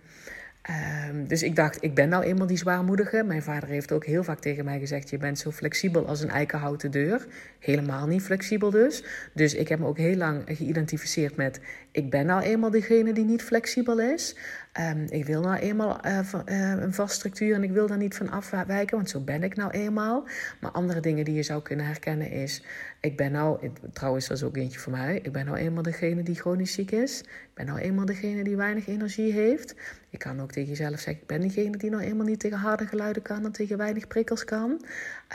dus 1.28 1.44
ik 1.44 1.56
dacht, 1.56 1.78
ik 1.84 1.94
ben 1.94 2.10
nou 2.10 2.24
eenmaal 2.24 2.48
die 2.48 2.58
zwaarmoedige. 2.58 3.24
Mijn 3.24 3.44
vader 3.44 3.70
heeft 3.70 3.92
ook 3.92 4.06
heel 4.06 4.24
vaak 4.24 4.40
tegen 4.40 4.66
mij 4.66 4.80
gezegd: 4.80 5.10
Je 5.10 5.18
bent 5.18 5.40
zo 5.40 5.52
flexibel 5.52 6.08
als 6.08 6.22
een 6.22 6.30
eikenhouten 6.30 6.92
deur. 6.92 7.26
Helemaal 7.60 8.08
niet 8.08 8.22
flexibel 8.22 8.70
dus. 8.70 9.04
Dus 9.34 9.54
ik 9.54 9.68
heb 9.68 9.80
me 9.80 9.86
ook 9.86 9.98
heel 9.98 10.16
lang 10.16 10.42
geïdentificeerd 10.46 11.36
met: 11.36 11.60
Ik 11.92 12.10
ben 12.10 12.26
nou 12.26 12.42
eenmaal 12.42 12.72
degene 12.72 13.14
die 13.14 13.26
niet 13.26 13.42
flexibel 13.42 14.00
is. 14.00 14.36
Um, 14.80 15.06
ik 15.10 15.26
wil 15.26 15.42
nou 15.42 15.56
eenmaal 15.56 16.06
uh, 16.06 16.20
uh, 16.50 16.72
een 16.72 16.94
vast 16.94 17.16
structuur 17.16 17.56
en 17.56 17.64
ik 17.64 17.72
wil 17.72 17.88
daar 17.88 17.98
niet 17.98 18.16
van 18.16 18.30
afwijken, 18.30 18.98
want 18.98 19.10
zo 19.10 19.20
ben 19.20 19.44
ik 19.44 19.56
nou 19.56 19.72
eenmaal. 19.72 20.28
Maar 20.60 20.72
andere 20.72 21.00
dingen 21.00 21.26
die 21.26 21.34
je 21.34 21.44
zou 21.44 21.62
kunnen 21.62 21.86
herkennen 21.86 22.32
is: 22.32 22.64
ik 23.00 23.18
ben 23.18 23.32
nou, 23.32 23.72
trouwens, 23.94 24.28
dat 24.28 24.38
is 24.38 24.44
ook 24.44 24.58
eentje 24.58 24.80
voor 24.80 24.92
mij. 24.92 25.20
Ik 25.24 25.32
ben 25.32 25.46
nou 25.46 25.58
eenmaal 25.58 25.84
degene 25.84 26.24
die 26.24 26.36
chronisch 26.36 26.74
ziek 26.74 26.92
is. 26.92 27.22
Ik 27.22 27.50
ben 27.54 27.66
nou 27.66 27.80
eenmaal 27.80 28.06
degene 28.06 28.44
die 28.44 28.56
weinig 28.56 28.88
energie 28.88 29.32
heeft. 29.32 29.76
Je 30.10 30.18
kan 30.18 30.42
ook 30.42 30.52
tegen 30.52 30.70
jezelf 30.70 31.00
zeggen: 31.00 31.22
ik 31.22 31.28
ben 31.28 31.42
degene 31.42 31.78
die 31.78 31.90
nou 31.90 32.04
eenmaal 32.04 32.26
niet 32.26 32.40
tegen 32.40 32.58
harde 32.58 32.88
geluiden 32.88 33.22
kan 33.22 33.46
en 33.46 33.52
tegen 33.52 33.78
weinig 33.78 34.08
prikkels 34.08 34.44
kan. 34.44 34.86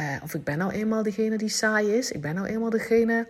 Uh, 0.01 0.17
of 0.23 0.35
ik 0.35 0.45
ben 0.45 0.59
nou 0.59 0.73
eenmaal 0.73 1.03
degene 1.03 1.39
die 1.39 1.49
saai 1.49 1.93
is. 1.93 2.13
Ik 2.13 2.21
ben 2.21 2.35
nou 2.35 2.47
eenmaal 2.47 2.71
degene 2.71 3.29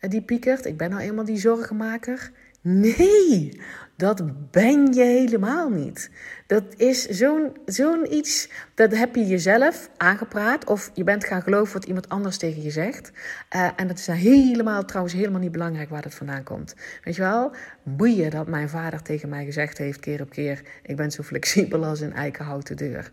die 0.00 0.22
piekert. 0.22 0.64
Ik 0.64 0.76
ben 0.76 0.90
nou 0.90 1.02
eenmaal 1.02 1.24
die 1.24 1.38
zorgenmaker. 1.38 2.30
Nee, 2.66 3.60
dat 3.96 4.50
ben 4.50 4.92
je 4.92 5.02
helemaal 5.02 5.68
niet. 5.68 6.10
Dat 6.46 6.64
is 6.76 7.06
zo'n 7.08 7.56
zo'n 7.66 8.14
iets, 8.14 8.48
dat 8.74 8.96
heb 8.96 9.14
je 9.14 9.26
jezelf 9.26 9.90
aangepraat. 9.96 10.64
Of 10.66 10.90
je 10.94 11.04
bent 11.04 11.24
gaan 11.24 11.42
geloven 11.42 11.72
wat 11.72 11.84
iemand 11.84 12.08
anders 12.08 12.36
tegen 12.36 12.62
je 12.62 12.70
zegt. 12.70 13.12
Uh, 13.56 13.68
en 13.76 13.86
dat 13.86 13.98
is 13.98 14.06
helemaal, 14.06 14.84
trouwens 14.84 15.14
helemaal 15.14 15.40
niet 15.40 15.52
belangrijk 15.52 15.90
waar 15.90 16.02
dat 16.02 16.14
vandaan 16.14 16.42
komt. 16.42 16.74
Weet 17.02 17.16
je 17.16 17.22
wel, 17.22 17.52
boeien 17.82 18.30
dat 18.30 18.46
mijn 18.46 18.68
vader 18.68 19.02
tegen 19.02 19.28
mij 19.28 19.44
gezegd 19.44 19.78
heeft 19.78 20.00
keer 20.00 20.20
op 20.20 20.30
keer... 20.30 20.62
ik 20.82 20.96
ben 20.96 21.10
zo 21.10 21.22
flexibel 21.22 21.84
als 21.84 22.00
een 22.00 22.12
eikenhouten 22.12 22.76
deur. 22.76 23.10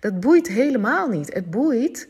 Dat 0.00 0.20
boeit 0.20 0.48
helemaal 0.48 1.08
niet. 1.08 1.34
Het 1.34 1.50
boeit 1.50 2.08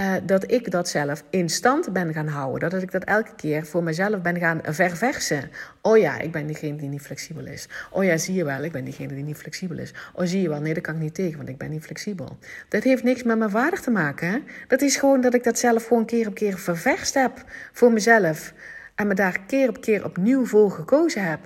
uh, 0.00 0.14
dat 0.22 0.50
ik 0.50 0.70
dat 0.70 0.88
zelf 0.88 1.24
in 1.30 1.48
stand 1.48 1.92
ben 1.92 2.12
gaan 2.12 2.26
houden. 2.28 2.70
Dat 2.70 2.82
ik 2.82 2.90
dat 2.90 3.04
elke 3.04 3.34
keer 3.36 3.66
voor 3.66 3.82
mezelf 3.82 4.20
ben 4.20 4.38
gaan 4.38 4.60
verversen. 4.62 5.50
Oh 5.82 5.98
ja, 5.98 6.18
ik 6.18 6.32
ben 6.32 6.46
diegene 6.46 6.76
die 6.76 6.88
niet 6.88 7.00
flexibel 7.00 7.46
is. 7.46 7.68
Oh 7.90 8.04
ja, 8.04 8.16
zie 8.16 8.34
je 8.34 8.44
wel, 8.44 8.62
ik 8.62 8.72
ben 8.72 8.84
diegene 8.84 9.14
die 9.14 9.24
niet 9.24 9.36
flexibel 9.36 9.78
is. 9.78 9.94
Oh, 10.14 10.26
zie 10.26 10.42
je 10.42 10.48
wel, 10.48 10.60
nee, 10.60 10.74
dat 10.74 10.82
kan 10.82 10.94
ik 10.94 11.00
niet 11.00 11.14
tegen, 11.14 11.36
want 11.36 11.48
ik 11.48 11.58
ben 11.58 11.70
niet 11.70 11.84
flexibel. 11.84 12.38
Dat 12.68 12.82
heeft 12.82 13.02
niks 13.02 13.22
met 13.22 13.38
mijn 13.38 13.50
waarde 13.50 13.80
te 13.80 13.90
maken. 13.90 14.28
Hè? 14.28 14.38
Dat 14.68 14.82
is 14.82 14.96
gewoon 14.96 15.20
dat 15.20 15.34
ik 15.34 15.44
dat 15.44 15.58
zelf 15.58 15.86
gewoon 15.86 16.06
keer 16.06 16.26
op 16.26 16.34
keer 16.34 16.58
ververst 16.58 17.14
heb 17.14 17.44
voor 17.72 17.92
mezelf. 17.92 18.52
En 18.94 19.06
me 19.06 19.14
daar 19.14 19.40
keer 19.46 19.68
op 19.68 19.80
keer 19.80 20.04
opnieuw 20.04 20.46
voor 20.46 20.70
gekozen 20.70 21.24
heb. 21.24 21.40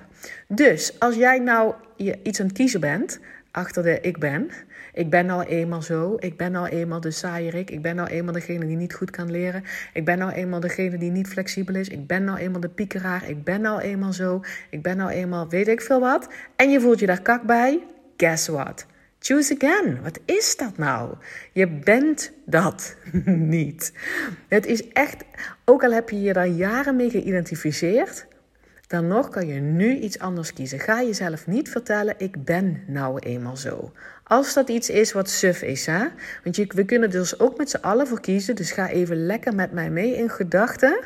Dus 0.47 0.99
als 0.99 1.15
jij 1.15 1.39
nou 1.39 1.73
iets 2.23 2.39
aan 2.39 2.45
het 2.45 2.55
kiezen 2.55 2.79
bent 2.79 3.19
achter 3.51 3.83
de 3.83 4.01
ik 4.01 4.19
ben 4.19 4.51
ik 4.93 5.09
ben 5.09 5.25
nou 5.25 5.43
eenmaal 5.43 5.81
zo. 5.81 6.15
Ik 6.19 6.37
ben 6.37 6.51
nou 6.51 6.67
eenmaal 6.67 6.99
de 6.99 7.11
saaierik. 7.11 7.71
Ik 7.71 7.81
ben 7.81 7.95
nou 7.95 8.09
eenmaal 8.09 8.33
degene 8.33 8.65
die 8.65 8.77
niet 8.77 8.93
goed 8.93 9.11
kan 9.11 9.31
leren. 9.31 9.63
Ik 9.93 10.05
ben 10.05 10.17
nou 10.17 10.31
eenmaal 10.31 10.59
degene 10.59 10.97
die 10.97 11.11
niet 11.11 11.27
flexibel 11.27 11.75
is. 11.75 11.87
Ik 11.87 12.07
ben 12.07 12.23
nou 12.23 12.37
eenmaal 12.37 12.61
de 12.61 12.69
piekeraar. 12.69 13.29
Ik 13.29 13.43
ben 13.43 13.61
nou 13.61 13.81
eenmaal 13.81 14.13
zo. 14.13 14.41
Ik 14.69 14.81
ben 14.81 14.97
nou 14.97 15.09
eenmaal 15.09 15.49
weet 15.49 15.67
ik 15.67 15.81
veel 15.81 15.99
wat. 15.99 16.27
En 16.55 16.69
je 16.69 16.79
voelt 16.79 16.99
je 16.99 17.05
daar 17.05 17.21
kak 17.21 17.43
bij. 17.43 17.83
Guess 18.17 18.47
what? 18.47 18.85
Choose 19.19 19.55
again. 19.59 20.01
Wat 20.01 20.19
is 20.25 20.57
dat 20.57 20.77
nou? 20.77 21.15
Je 21.51 21.67
bent 21.67 22.31
dat 22.45 22.95
niet. 23.55 23.93
Het 24.47 24.65
is 24.65 24.87
echt, 24.87 25.23
ook 25.65 25.83
al 25.83 25.91
heb 25.91 26.09
je 26.09 26.21
je 26.21 26.33
daar 26.33 26.47
jaren 26.47 26.95
mee 26.95 27.09
geïdentificeerd, 27.09 28.25
dan 28.91 29.07
nog 29.07 29.29
kan 29.29 29.47
je 29.47 29.59
nu 29.59 29.97
iets 29.97 30.19
anders 30.19 30.53
kiezen. 30.53 30.79
Ga 30.79 31.01
jezelf 31.01 31.47
niet 31.47 31.69
vertellen: 31.69 32.15
ik 32.17 32.43
ben 32.43 32.83
nou 32.87 33.19
eenmaal 33.19 33.57
zo. 33.57 33.91
Als 34.23 34.53
dat 34.53 34.69
iets 34.69 34.89
is 34.89 35.11
wat 35.11 35.29
suf 35.29 35.61
is, 35.61 35.85
hè? 35.85 36.07
Want 36.43 36.55
je, 36.55 36.71
we 36.75 36.85
kunnen 36.85 37.09
dus 37.09 37.39
ook 37.39 37.57
met 37.57 37.69
z'n 37.69 37.81
allen 37.81 38.07
voor 38.07 38.19
kiezen. 38.19 38.55
Dus 38.55 38.71
ga 38.71 38.89
even 38.89 39.25
lekker 39.25 39.55
met 39.55 39.71
mij 39.71 39.89
mee 39.89 40.15
in 40.15 40.29
gedachten. 40.29 40.99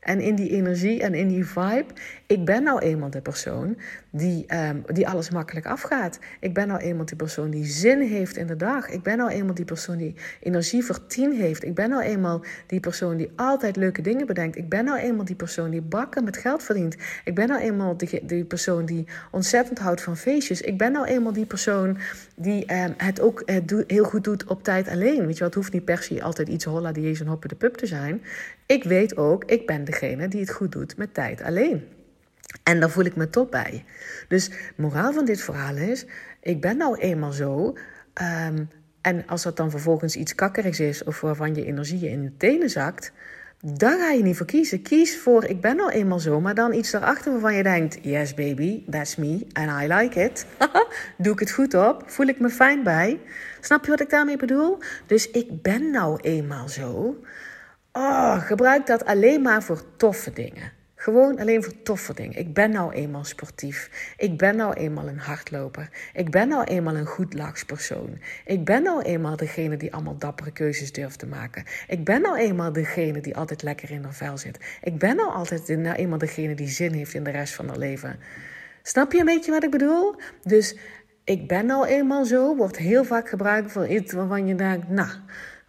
En 0.00 0.20
in 0.20 0.34
die 0.34 0.50
energie 0.50 1.02
en 1.02 1.14
in 1.14 1.28
die 1.28 1.46
vibe. 1.46 1.86
Ik 2.28 2.44
ben 2.44 2.62
nou 2.62 2.80
eenmaal 2.80 3.10
de 3.10 3.20
persoon 3.20 3.76
die, 4.10 4.54
um, 4.54 4.82
die 4.92 5.08
alles 5.08 5.30
makkelijk 5.30 5.66
afgaat. 5.66 6.18
Ik 6.40 6.54
ben 6.54 6.68
nou 6.68 6.80
eenmaal 6.80 7.04
die 7.04 7.16
persoon 7.16 7.50
die 7.50 7.64
zin 7.64 8.00
heeft 8.00 8.36
in 8.36 8.46
de 8.46 8.56
dag. 8.56 8.88
Ik 8.88 9.02
ben 9.02 9.16
nou 9.16 9.30
eenmaal 9.30 9.54
die 9.54 9.64
persoon 9.64 9.96
die 9.96 10.14
energie 10.40 10.84
voor 10.84 11.06
tien 11.06 11.32
heeft. 11.32 11.64
Ik 11.64 11.74
ben 11.74 11.90
nou 11.90 12.02
eenmaal 12.02 12.44
die 12.66 12.80
persoon 12.80 13.16
die 13.16 13.30
altijd 13.36 13.76
leuke 13.76 14.02
dingen 14.02 14.26
bedenkt. 14.26 14.56
Ik 14.56 14.68
ben 14.68 14.84
nou 14.84 14.98
eenmaal 14.98 15.24
die 15.24 15.36
persoon 15.36 15.70
die 15.70 15.80
bakken 15.80 16.24
met 16.24 16.36
geld 16.36 16.62
verdient. 16.62 16.96
Ik 17.24 17.34
ben 17.34 17.48
nou 17.48 17.60
eenmaal 17.60 17.96
die, 17.96 18.44
persoon 18.44 18.86
die 18.86 19.06
ontzettend 19.30 19.78
houdt 19.78 20.02
van 20.02 20.16
feestjes. 20.16 20.60
Ik 20.60 20.78
ben 20.78 20.92
nou 20.92 21.06
eenmaal 21.06 21.32
die 21.32 21.46
persoon 21.46 21.98
die 22.36 22.74
um, 22.74 22.94
het 22.96 23.20
ook 23.20 23.68
do 23.68 23.84
heel 23.86 24.04
goed 24.04 24.24
doet 24.24 24.44
op 24.44 24.62
tijd 24.62 24.88
alleen. 24.88 25.26
Weet 25.26 25.32
je 25.32 25.38
wel, 25.38 25.48
het 25.48 25.54
hoeft 25.54 25.72
niet 25.72 25.84
per 25.84 26.02
se 26.02 26.22
altijd 26.22 26.48
iets 26.48 26.64
holla 26.64 26.92
die 26.92 27.20
een 27.20 27.26
hoppen 27.26 27.48
de 27.48 27.54
pup 27.54 27.76
te 27.76 27.86
zijn. 27.86 28.22
Ik 28.66 28.84
weet 28.84 29.16
ook, 29.16 29.44
ik 29.44 29.66
ben 29.66 29.84
degene 29.84 30.28
die 30.28 30.40
het 30.40 30.50
goed 30.50 30.72
doet 30.72 30.96
met 30.96 31.14
tijd 31.14 31.42
alleen. 31.42 31.95
En 32.62 32.80
daar 32.80 32.90
voel 32.90 33.04
ik 33.04 33.16
me 33.16 33.30
top 33.30 33.50
bij. 33.50 33.84
Dus 34.28 34.50
moraal 34.76 35.12
van 35.12 35.24
dit 35.24 35.40
verhaal 35.40 35.76
is: 35.76 36.06
ik 36.40 36.60
ben 36.60 36.76
nou 36.76 36.98
eenmaal 36.98 37.32
zo. 37.32 37.76
Um, 38.48 38.68
en 39.00 39.26
als 39.26 39.42
dat 39.42 39.56
dan 39.56 39.70
vervolgens 39.70 40.16
iets 40.16 40.34
kakkerigs 40.34 40.80
is 40.80 41.04
of 41.04 41.20
waarvan 41.20 41.54
je 41.54 41.64
energie 41.64 42.08
in 42.08 42.22
je 42.22 42.36
tenen 42.36 42.70
zakt, 42.70 43.12
daar 43.60 43.98
ga 43.98 44.10
je 44.10 44.22
niet 44.22 44.36
voor 44.36 44.46
kiezen. 44.46 44.82
Kies 44.82 45.18
voor 45.18 45.44
ik 45.44 45.60
ben 45.60 45.76
nou 45.76 45.90
eenmaal 45.90 46.18
zo, 46.18 46.40
maar 46.40 46.54
dan 46.54 46.72
iets 46.72 46.90
daarachter 46.90 47.32
waarvan 47.32 47.54
je 47.54 47.62
denkt: 47.62 47.98
yes 48.02 48.34
baby, 48.34 48.84
that's 48.90 49.16
me 49.16 49.46
and 49.52 49.82
I 49.82 49.94
like 49.94 50.20
it. 50.24 50.46
Doe 51.18 51.32
ik 51.32 51.38
het 51.38 51.50
goed 51.50 51.74
op? 51.74 52.02
Voel 52.06 52.26
ik 52.26 52.40
me 52.40 52.48
fijn 52.48 52.82
bij? 52.82 53.20
Snap 53.60 53.84
je 53.84 53.90
wat 53.90 54.00
ik 54.00 54.10
daarmee 54.10 54.36
bedoel? 54.36 54.78
Dus 55.06 55.30
ik 55.30 55.62
ben 55.62 55.90
nou 55.90 56.20
eenmaal 56.20 56.68
zo. 56.68 57.16
Oh, 57.92 58.46
gebruik 58.46 58.86
dat 58.86 59.04
alleen 59.04 59.42
maar 59.42 59.62
voor 59.62 59.82
toffe 59.96 60.32
dingen. 60.32 60.72
Gewoon 60.98 61.38
alleen 61.38 61.62
voor 61.62 61.82
toffe 61.82 62.14
dingen. 62.14 62.38
Ik 62.38 62.54
ben 62.54 62.70
nou 62.70 62.92
eenmaal 62.92 63.24
sportief. 63.24 64.14
Ik 64.16 64.38
ben 64.38 64.56
nou 64.56 64.74
eenmaal 64.74 65.08
een 65.08 65.18
hardloper. 65.18 65.88
Ik 66.12 66.30
ben 66.30 66.48
nou 66.48 66.64
eenmaal 66.64 66.96
een 66.96 67.06
goed 67.06 67.34
lagspersoon. 67.34 68.18
Ik 68.44 68.64
ben 68.64 68.82
nou 68.82 69.02
eenmaal 69.02 69.36
degene 69.36 69.76
die 69.76 69.94
allemaal 69.94 70.18
dappere 70.18 70.52
keuzes 70.52 70.92
durft 70.92 71.18
te 71.18 71.26
maken. 71.26 71.64
Ik 71.88 72.04
ben 72.04 72.22
nou 72.22 72.36
eenmaal 72.36 72.72
degene 72.72 73.20
die 73.20 73.36
altijd 73.36 73.62
lekker 73.62 73.90
in 73.90 74.02
haar 74.02 74.14
vel 74.14 74.38
zit. 74.38 74.78
Ik 74.82 74.98
ben 74.98 75.16
nou 75.16 75.32
altijd 75.32 75.68
nou 75.68 75.96
eenmaal 75.96 76.18
degene 76.18 76.54
die 76.54 76.68
zin 76.68 76.92
heeft 76.92 77.14
in 77.14 77.24
de 77.24 77.30
rest 77.30 77.54
van 77.54 77.68
haar 77.68 77.78
leven. 77.78 78.18
Snap 78.82 79.12
je 79.12 79.18
een 79.18 79.24
beetje 79.24 79.50
wat 79.50 79.64
ik 79.64 79.70
bedoel? 79.70 80.14
Dus 80.42 80.76
ik 81.24 81.48
ben 81.48 81.66
nou 81.66 81.86
eenmaal 81.86 82.24
zo 82.24 82.56
wordt 82.56 82.76
heel 82.76 83.04
vaak 83.04 83.28
gebruikt 83.28 83.72
voor 83.72 83.86
iets 83.86 84.12
waarvan 84.12 84.46
je 84.46 84.54
denkt, 84.54 84.88
nou 84.88 85.08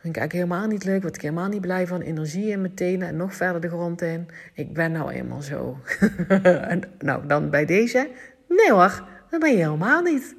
vind 0.08 0.16
ik 0.16 0.22
eigenlijk 0.22 0.52
helemaal 0.52 0.78
niet 0.78 0.84
leuk. 0.84 1.02
Word 1.02 1.16
ik 1.16 1.22
helemaal 1.22 1.48
niet 1.48 1.62
blij 1.62 1.88
van. 1.88 2.02
Energie 2.02 2.50
in 2.50 2.62
mijn 2.62 2.74
tenen 2.74 3.08
en 3.08 3.18
nog 3.18 3.36
verder 3.36 3.62
de 3.62 3.68
grond 3.68 4.02
in. 4.02 4.28
Ik 4.54 4.74
ben 4.74 4.92
nou 4.92 5.12
eenmaal 5.12 5.42
zo. 5.42 5.78
en, 6.74 6.82
nou, 7.00 7.28
dan 7.28 7.50
bij 7.50 7.66
deze. 7.66 8.10
Nee 8.48 8.72
hoor, 8.72 9.08
dat 9.30 9.40
ben 9.40 9.52
je 9.52 9.58
helemaal 9.58 10.02
niet. 10.02 10.36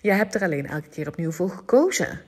Je 0.00 0.12
hebt 0.12 0.34
er 0.34 0.42
alleen 0.42 0.66
elke 0.66 0.88
keer 0.88 1.08
opnieuw 1.08 1.30
voor 1.30 1.50
gekozen. 1.50 2.20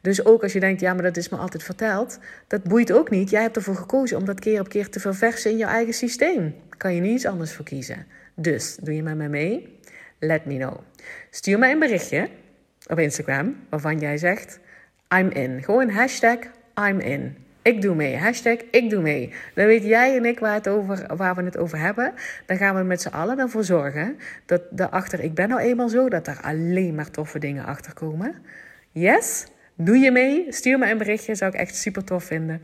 Dus 0.00 0.24
ook 0.24 0.42
als 0.42 0.52
je 0.52 0.60
denkt, 0.60 0.80
ja, 0.80 0.94
maar 0.94 1.02
dat 1.02 1.16
is 1.16 1.28
me 1.28 1.36
altijd 1.36 1.62
verteld. 1.62 2.18
Dat 2.46 2.62
boeit 2.62 2.92
ook 2.92 3.10
niet. 3.10 3.30
Jij 3.30 3.42
hebt 3.42 3.56
ervoor 3.56 3.76
gekozen 3.76 4.16
om 4.16 4.24
dat 4.24 4.40
keer 4.40 4.60
op 4.60 4.68
keer 4.68 4.88
te 4.88 5.00
verversen 5.00 5.50
in 5.50 5.56
je 5.56 5.64
eigen 5.64 5.94
systeem. 5.94 6.54
kan 6.76 6.94
je 6.94 7.00
niet 7.00 7.14
iets 7.14 7.26
anders 7.26 7.52
voor 7.52 7.64
kiezen. 7.64 8.06
Dus, 8.34 8.76
doe 8.82 8.94
je 8.94 9.02
met 9.02 9.16
mij 9.16 9.28
mee? 9.28 9.78
Let 10.18 10.44
me 10.44 10.56
know. 10.56 10.78
Stuur 11.30 11.58
mij 11.58 11.72
een 11.72 11.78
berichtje 11.78 12.28
op 12.86 12.98
Instagram 12.98 13.56
waarvan 13.68 13.98
jij 13.98 14.18
zegt... 14.18 14.60
I'm 15.18 15.30
in. 15.30 15.62
Gewoon 15.62 15.90
hashtag 15.90 16.38
I'm 16.88 17.00
in. 17.00 17.36
Ik 17.62 17.82
doe 17.82 17.94
mee. 17.94 18.16
Hashtag 18.16 18.56
ik 18.70 18.90
doe 18.90 19.02
mee. 19.02 19.32
Dan 19.54 19.66
weet 19.66 19.84
jij 19.84 20.16
en 20.16 20.24
ik 20.24 20.38
waar, 20.38 20.54
het 20.54 20.68
over, 20.68 21.16
waar 21.16 21.34
we 21.34 21.42
het 21.42 21.58
over 21.58 21.78
hebben. 21.78 22.12
Dan 22.46 22.56
gaan 22.56 22.74
we 22.74 22.82
met 22.82 23.02
z'n 23.02 23.08
allen 23.08 23.38
ervoor 23.38 23.64
zorgen 23.64 24.18
dat 24.46 24.62
daarachter 24.70 25.20
ik 25.20 25.34
ben 25.34 25.48
nou 25.48 25.60
eenmaal 25.60 25.88
zo, 25.88 26.08
dat 26.08 26.26
er 26.26 26.40
alleen 26.42 26.94
maar 26.94 27.10
toffe 27.10 27.38
dingen 27.38 27.64
achter 27.64 27.94
komen. 27.94 28.34
Yes? 28.90 29.46
Doe 29.74 29.98
je 29.98 30.10
mee? 30.10 30.46
Stuur 30.48 30.78
me 30.78 30.90
een 30.90 30.98
berichtje, 30.98 31.34
zou 31.34 31.52
ik 31.52 31.58
echt 31.58 31.76
super 31.76 32.04
tof 32.04 32.24
vinden. 32.24 32.60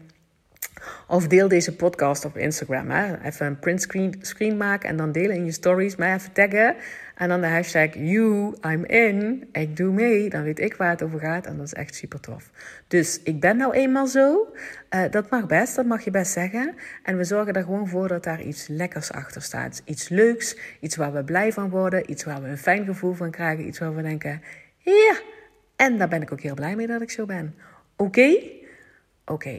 Of 1.09 1.27
deel 1.27 1.49
deze 1.49 1.77
podcast 1.77 2.25
op 2.25 2.37
Instagram. 2.37 2.91
Hè? 2.91 3.23
Even 3.23 3.47
een 3.47 3.59
print 3.59 3.89
screen, 4.21 4.57
maken 4.57 4.89
en 4.89 4.97
dan 4.97 5.13
delen 5.13 5.37
in 5.37 5.45
je 5.45 5.53
stories. 5.53 5.97
Mij 5.97 6.15
even 6.15 6.33
taggen. 6.33 6.77
En 7.21 7.29
dan 7.29 7.41
de 7.41 7.47
hashtag 7.47 7.95
you, 7.95 8.55
I'm 8.67 8.85
in. 8.85 9.49
Ik 9.53 9.77
doe 9.77 9.93
mee. 9.93 10.29
Dan 10.31 10.43
weet 10.43 10.59
ik 10.59 10.75
waar 10.75 10.91
het 10.91 11.03
over 11.03 11.21
gaat. 11.21 11.47
En 11.47 11.57
dat 11.57 11.67
is 11.67 11.75
echt 11.75 11.95
super 11.95 12.21
tof. 12.21 12.51
Dus 12.87 13.21
ik 13.23 13.41
ben 13.41 13.57
nou 13.57 13.73
eenmaal 13.73 14.07
zo. 14.07 14.53
Uh, 14.91 15.11
dat 15.11 15.31
mag 15.31 15.47
best. 15.47 15.77
Dat 15.77 15.87
mag 15.87 16.05
je 16.05 16.11
best 16.11 16.33
zeggen. 16.33 16.75
En 17.03 17.17
we 17.17 17.25
zorgen 17.25 17.55
er 17.55 17.63
gewoon 17.63 17.89
voor 17.89 18.09
dat 18.09 18.25
daar 18.25 18.43
iets 18.43 18.67
lekkers 18.69 19.13
achter 19.13 19.43
staat. 19.43 19.83
Iets 19.85 20.09
leuks. 20.09 20.57
Iets 20.81 20.97
waar 20.97 21.13
we 21.13 21.25
blij 21.25 21.53
van 21.53 21.71
worden. 21.71 22.11
Iets 22.11 22.25
waar 22.25 22.43
we 22.43 22.49
een 22.49 22.59
fijn 22.59 22.85
gevoel 22.85 23.13
van 23.13 23.31
krijgen. 23.31 23.67
Iets 23.67 23.79
waar 23.79 23.95
we 23.95 24.03
denken, 24.03 24.43
ja. 24.79 25.21
En 25.77 25.99
daar 25.99 26.09
ben 26.09 26.23
ik 26.23 26.33
ook 26.33 26.41
heel 26.41 26.55
blij 26.55 26.77
mee 26.77 26.87
dat 26.87 27.03
ik 27.03 27.11
zo 27.11 27.27
ben. 27.27 27.55
Oké? 27.97 28.37
Oké. 29.25 29.59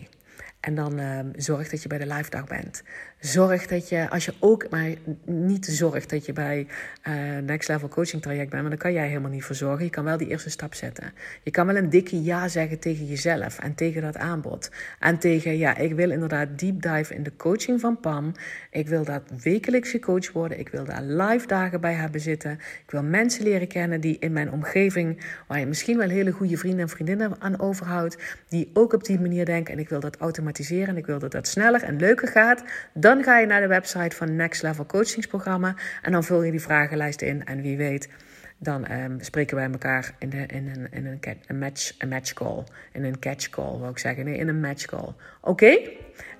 En 0.59 0.75
dan 0.75 0.99
uh, 0.99 1.19
zorg 1.35 1.69
dat 1.69 1.81
je 1.81 1.89
bij 1.89 1.97
de 1.97 2.13
live 2.13 2.29
dag 2.29 2.47
bent. 2.47 2.83
Zorg 3.21 3.67
dat 3.67 3.89
je, 3.89 4.09
als 4.09 4.25
je 4.25 4.33
ook, 4.39 4.69
maar 4.69 4.89
niet 5.25 5.65
zorg 5.65 6.05
dat 6.05 6.25
je 6.25 6.33
bij 6.33 6.67
uh, 7.07 7.13
Next 7.37 7.69
Level 7.69 7.87
Coaching 7.87 8.21
traject 8.21 8.49
bent, 8.49 8.61
maar 8.61 8.71
daar 8.71 8.79
kan 8.79 8.93
jij 8.93 9.07
helemaal 9.07 9.31
niet 9.31 9.43
voor 9.43 9.55
zorgen. 9.55 9.85
Je 9.85 9.91
kan 9.91 10.03
wel 10.03 10.17
die 10.17 10.27
eerste 10.27 10.49
stap 10.49 10.73
zetten. 10.73 11.13
Je 11.43 11.51
kan 11.51 11.65
wel 11.65 11.75
een 11.75 11.89
dikke 11.89 12.23
ja 12.23 12.47
zeggen 12.47 12.79
tegen 12.79 13.05
jezelf 13.05 13.59
en 13.59 13.75
tegen 13.75 14.01
dat 14.01 14.17
aanbod. 14.17 14.71
En 14.99 15.17
tegen, 15.17 15.57
ja, 15.57 15.77
ik 15.77 15.93
wil 15.93 16.09
inderdaad 16.09 16.59
deep 16.59 16.81
dive 16.81 17.15
in 17.15 17.23
de 17.23 17.35
coaching 17.37 17.79
van 17.79 17.99
Pam. 17.99 18.31
Ik 18.71 18.87
wil 18.87 19.03
dat 19.03 19.21
wekelijks 19.43 19.89
gecoacht 19.89 20.31
worden. 20.31 20.59
Ik 20.59 20.69
wil 20.69 20.83
daar 20.83 21.03
live 21.03 21.47
dagen 21.47 21.81
bij 21.81 21.93
hebben 21.93 22.21
zitten. 22.21 22.51
Ik 22.85 22.91
wil 22.91 23.03
mensen 23.03 23.43
leren 23.43 23.67
kennen 23.67 24.01
die 24.01 24.17
in 24.19 24.31
mijn 24.31 24.51
omgeving, 24.51 25.21
waar 25.47 25.59
je 25.59 25.65
misschien 25.65 25.97
wel 25.97 26.09
hele 26.09 26.31
goede 26.31 26.57
vrienden 26.57 26.79
en 26.79 26.89
vriendinnen 26.89 27.35
aan 27.39 27.59
overhoudt, 27.59 28.17
die 28.47 28.69
ook 28.73 28.93
op 28.93 29.03
die 29.03 29.19
manier 29.19 29.45
denken. 29.45 29.73
En 29.73 29.79
ik 29.79 29.89
wil 29.89 29.99
dat 29.99 30.17
automatiseren 30.17 30.87
en 30.87 30.97
ik 30.97 31.05
wil 31.05 31.19
dat 31.19 31.31
dat 31.31 31.47
sneller 31.47 31.83
en 31.83 31.99
leuker 31.99 32.27
gaat. 32.27 32.63
Dan 33.11 33.23
ga 33.23 33.39
je 33.39 33.45
naar 33.45 33.61
de 33.61 33.67
website 33.67 34.15
van 34.15 34.35
Next 34.35 34.61
Level 34.61 34.85
Coachingsprogramma 34.85 35.75
en 36.01 36.11
dan 36.11 36.23
vul 36.23 36.43
je 36.43 36.51
die 36.51 36.61
vragenlijst 36.61 37.21
in. 37.21 37.45
En 37.45 37.61
wie 37.61 37.77
weet, 37.77 38.09
dan 38.57 38.91
um, 38.91 39.17
spreken 39.21 39.55
wij 39.55 39.69
elkaar 39.71 40.15
in, 40.19 40.29
de, 40.29 40.45
in, 40.45 40.87
een, 40.91 41.19
een, 41.47 41.57
match, 41.59 41.93
een 41.97 42.07
match 42.07 42.33
call. 42.33 42.63
In 42.91 43.03
een 43.03 43.19
catch 43.19 43.49
call, 43.49 43.77
wou 43.77 43.89
ik 43.89 43.97
zeggen. 43.97 44.25
Nee, 44.25 44.37
in 44.37 44.47
een 44.47 44.59
match 44.59 44.85
call. 44.85 45.13
Oké? 45.41 45.79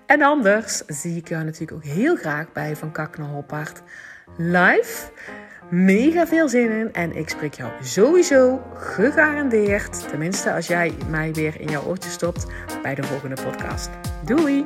En 0.06 0.22
anders 0.22 0.78
zie 0.88 1.18
ik 1.18 1.28
jou 1.28 1.44
natuurlijk 1.44 1.72
ook 1.72 1.94
heel 1.94 2.16
graag 2.16 2.52
bij 2.52 2.76
Van 2.76 2.92
Kak 2.92 3.18
naar 3.18 3.72
live. 4.38 5.12
Mega 5.70 6.28
veel 6.28 6.50
zin 6.50 6.70
in 6.72 6.94
en 6.94 7.16
ik 7.16 7.30
spreek 7.30 7.54
jou 7.54 7.72
sowieso 7.84 8.62
gegarandeerd, 8.74 10.10
tenminste 10.10 10.54
als 10.54 10.68
jij 10.68 10.94
mij 11.10 11.34
weer 11.34 11.62
in 11.62 11.70
jouw 11.70 11.84
oortje 11.84 12.10
stopt, 12.10 12.46
bij 12.82 12.96
de 12.96 13.04
volgende 13.04 13.44
podcast. 13.44 13.90
Doei! 14.26 14.66